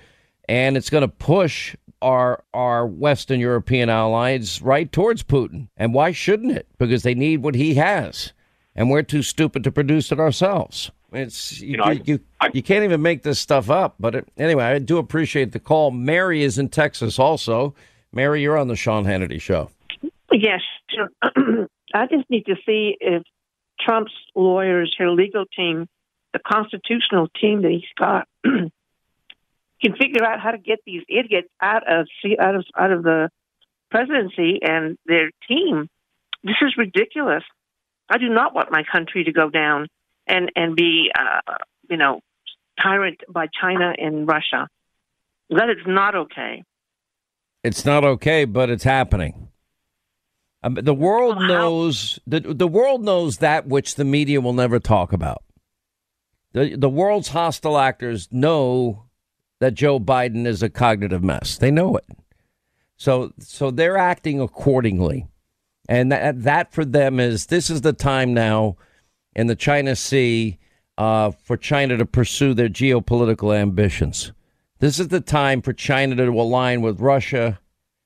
[0.49, 5.69] and it's going to push our our Western European allies right towards Putin.
[5.77, 6.69] And why shouldn't it?
[6.79, 8.33] Because they need what he has,
[8.77, 10.91] and we're too stupid to produce it ourselves.
[11.13, 13.95] It's you, you, know, you, I, you, can't even make this stuff up.
[13.99, 15.91] But it, anyway, I do appreciate the call.
[15.91, 17.75] Mary is in Texas also.
[18.13, 19.71] Mary, you're on the Sean Hannity show.
[20.33, 20.61] Yes,
[21.95, 23.23] I just need to see if
[23.81, 25.89] Trump's lawyers, her legal team,
[26.33, 28.29] the constitutional team that he's got,
[29.85, 32.09] can figure out how to get these idiots out of
[32.41, 33.31] out of out of the
[33.91, 35.89] presidency and their team.
[36.43, 37.43] This is ridiculous.
[38.09, 39.89] I do not want my country to go down
[40.27, 41.55] and and be uh,
[41.89, 42.21] you know
[42.81, 44.69] tyrant by China and Russia.
[45.51, 46.65] That is not okay.
[47.63, 49.49] It's not okay, but it's happening.
[50.63, 54.81] Um, the world well, knows the the world knows that which the media will never
[54.81, 55.43] talk about.
[56.53, 59.05] The the world's hostile actors know
[59.61, 61.59] that Joe Biden is a cognitive mess.
[61.59, 62.07] They know it.
[62.97, 65.27] So so they're acting accordingly.
[65.89, 68.77] And that, that for them is this is the time now
[69.35, 70.59] in the China Sea
[70.97, 74.33] uh, for China to pursue their geopolitical ambitions.
[74.79, 77.59] This is the time for China to align with Russia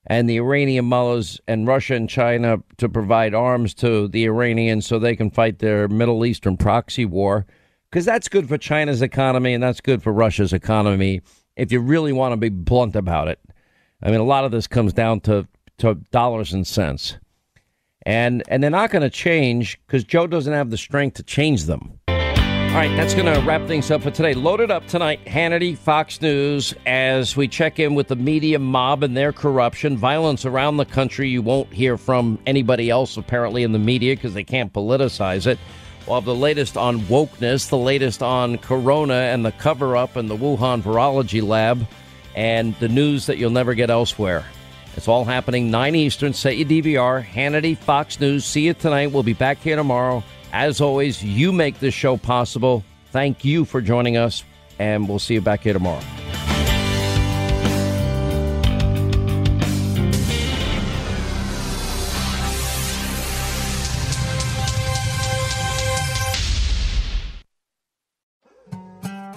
[0.07, 4.97] and the Iranian mullahs and Russia and China to provide arms to the Iranians so
[4.97, 7.45] they can fight their Middle Eastern proxy war.
[7.89, 11.21] Because that's good for China's economy and that's good for Russia's economy
[11.59, 13.39] if you really want to be blunt about it.
[14.01, 15.47] I mean, a lot of this comes down to,
[15.79, 17.17] to dollars and cents.
[18.05, 21.65] And, and they're not going to change because Joe doesn't have the strength to change
[21.65, 21.99] them.
[22.69, 24.35] All right, that's going to wrap things up for today.
[24.35, 29.17] Loaded up tonight, Hannity, Fox News, as we check in with the media mob and
[29.17, 31.29] their corruption, violence around the country.
[31.29, 35.57] You won't hear from anybody else, apparently, in the media because they can't politicize it.
[36.09, 40.27] We'll have the latest on wokeness, the latest on corona and the cover up and
[40.27, 41.85] the Wuhan virology lab,
[42.35, 44.43] and the news that you'll never get elsewhere.
[44.95, 46.33] It's all happening 9 Eastern.
[46.33, 47.23] Set your DVR.
[47.23, 48.43] Hannity, Fox News.
[48.43, 49.11] See you tonight.
[49.11, 50.23] We'll be back here tomorrow.
[50.51, 52.83] As always, you make this show possible.
[53.11, 54.43] Thank you for joining us,
[54.79, 56.01] and we'll see you back here tomorrow.